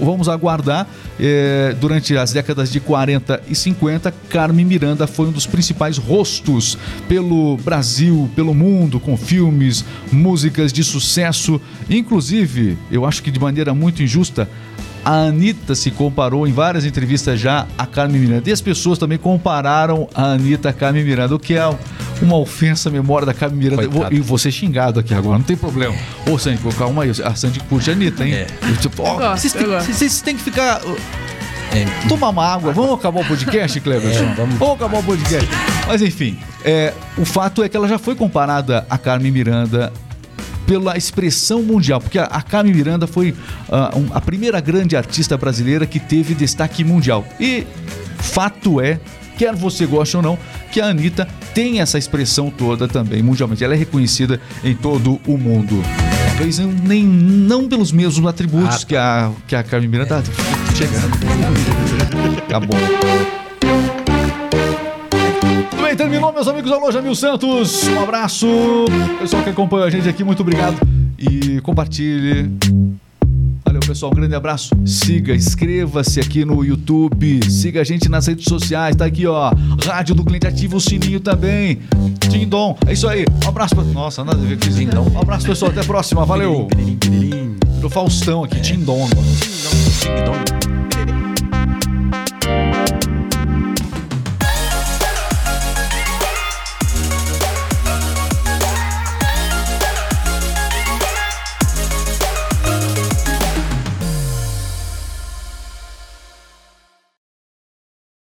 vamos 0.01 0.29
aguardar. 0.29 0.87
Eh, 1.19 1.75
durante 1.79 2.17
as 2.17 2.31
décadas 2.31 2.71
de 2.71 2.79
40 2.79 3.41
e 3.47 3.55
50, 3.55 4.13
Carmen 4.29 4.65
Miranda 4.65 5.07
foi 5.07 5.27
um 5.27 5.31
dos 5.31 5.45
principais 5.45 5.97
rostos 5.97 6.77
pelo 7.07 7.57
Brasil, 7.57 8.29
pelo 8.35 8.53
mundo, 8.53 8.99
com 8.99 9.17
filmes, 9.17 9.83
músicas 10.11 10.71
de 10.71 10.83
sucesso. 10.83 11.59
Inclusive, 11.89 12.77
eu 12.91 13.05
acho 13.05 13.21
que 13.23 13.31
de 13.31 13.39
maneira 13.39 13.73
muito 13.73 14.03
injusta, 14.03 14.49
a 15.03 15.27
Anitta 15.27 15.73
se 15.73 15.89
comparou 15.89 16.45
em 16.45 16.51
várias 16.51 16.83
entrevistas 16.83 17.39
já 17.39 17.65
a 17.77 17.85
Carmen 17.85 18.19
Miranda. 18.19 18.49
E 18.49 18.51
as 18.51 18.59
pessoas 18.59 18.99
também 18.99 19.17
compararam 19.17 20.07
a 20.13 20.33
Anitta 20.33 20.69
a 20.69 20.73
Carmen 20.73 21.03
Miranda, 21.03 21.33
o 21.33 21.39
que 21.39 21.53
é 21.53 21.77
uma 22.21 22.37
ofensa 22.37 22.89
à 22.89 22.91
memória 22.91 23.25
da 23.25 23.33
Carmen 23.33 23.57
Miranda. 23.59 23.83
Eu 23.83 23.91
vou- 23.91 24.01
Coitada. 24.01 24.15
E 24.35 24.39
ser 24.39 24.51
xingado 24.51 24.99
aqui 24.99 25.13
agora, 25.13 25.37
não 25.37 25.45
tem 25.45 25.55
problema. 25.57 25.95
Ô, 26.29 26.37
Sandy, 26.37 26.59
calma 26.77 27.03
aí. 27.03 27.11
A 27.23 27.35
Sandy 27.35 27.59
curte 27.61 27.89
a 27.89 27.93
Anitta, 27.93 28.25
hein? 28.25 28.33
É. 28.33 28.47
Eu, 28.61 28.77
tipo, 28.77 29.03
ó, 29.03 29.13
Eu 29.13 29.17
gosto, 29.17 29.41
vocês, 29.41 29.55
eu 29.55 29.61
têm, 30.23 30.35
que 30.35 30.41
ficar. 30.43 30.81
uh, 30.85 30.97
É, 31.73 31.85
Tomar 32.07 32.29
uma 32.29 32.45
água. 32.45 32.71
Vamos 32.71 32.93
acabar 32.97 33.21
o 33.21 33.25
podcast, 33.25 33.79
Cleberson? 33.81 34.23
É, 34.23 34.33
vamos. 34.35 34.57
acabar 34.73 34.99
o 34.99 35.03
podcast. 35.03 35.47
Mas 35.87 36.01
enfim, 36.01 36.39
é, 36.63 36.93
o 37.17 37.25
fato 37.25 37.61
é 37.63 37.67
que 37.69 37.75
ela 37.75 37.87
já 37.87 37.99
foi 37.99 38.15
comparada 38.15 38.85
a 38.89 38.97
Carmen 38.97 39.31
Miranda 39.31 39.91
pela 40.65 40.97
expressão 40.97 41.61
mundial, 41.61 41.99
porque 42.01 42.17
a, 42.19 42.23
a 42.25 42.41
Carmen 42.41 42.73
Miranda 42.73 43.05
foi 43.07 43.33
ah, 43.69 43.91
um- 43.95 44.07
a 44.13 44.19
primeira 44.21 44.59
grande 44.61 44.95
artista 44.97 45.37
brasileira 45.37 45.85
que 45.85 45.99
teve 45.99 46.33
destaque 46.33 46.83
mundial. 46.83 47.25
E 47.39 47.65
fato 48.17 48.79
é, 48.81 48.99
quer 49.37 49.53
você 49.55 49.85
goste 49.85 50.15
ou 50.17 50.23
não, 50.23 50.37
que 50.71 50.79
a 50.81 50.87
Anitta 50.87 51.27
tem 51.57 51.81
essa 51.81 51.97
expressão 51.97 52.51
toda 52.51 52.87
também 52.87 53.23
mundialmente. 53.23 53.63
Ela 53.63 53.73
é 53.73 53.77
reconhecida 53.77 54.39
em 54.63 54.75
todo 54.75 55.19
o 55.25 55.39
mundo. 55.39 55.81
Talvez 56.35 56.59
nem 56.59 57.03
não 57.03 57.67
pelos 57.67 57.91
mesmos 57.91 58.27
atributos 58.29 58.83
Ah, 58.83 58.85
que, 58.85 58.95
a, 58.95 59.31
que 59.47 59.55
a 59.55 59.63
Carmen 59.63 59.89
Miranda. 59.89 60.21
Tá 60.21 60.75
chegando. 60.75 61.17
Acabou. 62.45 62.77
Muito 65.41 65.83
bem, 65.83 65.95
terminou, 65.95 66.31
meus 66.31 66.47
amigos 66.47 66.69
da 66.69 66.77
Loja 66.77 67.01
Mil 67.01 67.15
Santos. 67.15 67.87
Um 67.87 68.03
abraço. 68.03 68.47
Pessoal 69.19 69.41
que 69.41 69.49
acompanha 69.49 69.85
a 69.85 69.89
gente 69.89 70.07
aqui, 70.07 70.23
muito 70.23 70.41
obrigado. 70.41 70.77
E 71.17 71.59
compartilhe. 71.61 72.51
Pessoal. 73.87 74.11
Um 74.11 74.15
grande 74.15 74.35
abraço. 74.35 74.75
Siga, 74.85 75.33
inscreva-se 75.33 76.19
aqui 76.19 76.43
no 76.43 76.63
YouTube. 76.63 77.39
Siga 77.49 77.81
a 77.81 77.83
gente 77.85 78.09
nas 78.09 78.27
redes 78.27 78.45
sociais. 78.45 78.95
Tá 78.95 79.05
aqui, 79.05 79.25
ó. 79.25 79.51
Rádio 79.85 80.13
do 80.13 80.25
Cliente 80.25 80.45
ativa 80.45 80.75
o 80.75 80.81
sininho 80.81 81.21
também. 81.21 81.79
Tindom. 82.29 82.77
É 82.85 82.91
isso 82.91 83.07
aí. 83.07 83.25
Um 83.45 83.47
abraço 83.47 83.73
pra. 83.73 83.83
Nossa, 83.85 84.25
nada 84.25 84.37
a 84.37 84.45
ver 84.45 84.59
com. 84.59 84.69
Tindom. 84.69 85.09
Um 85.15 85.21
abraço, 85.21 85.45
pessoal. 85.47 85.71
Até 85.71 85.81
a 85.81 85.85
próxima. 85.85 86.25
Valeu. 86.25 86.67
Do 87.79 87.89
Faustão 87.89 88.43
aqui, 88.43 88.59
Tindom. 88.59 89.07
Ding 89.07 90.23
dong. 90.25 90.76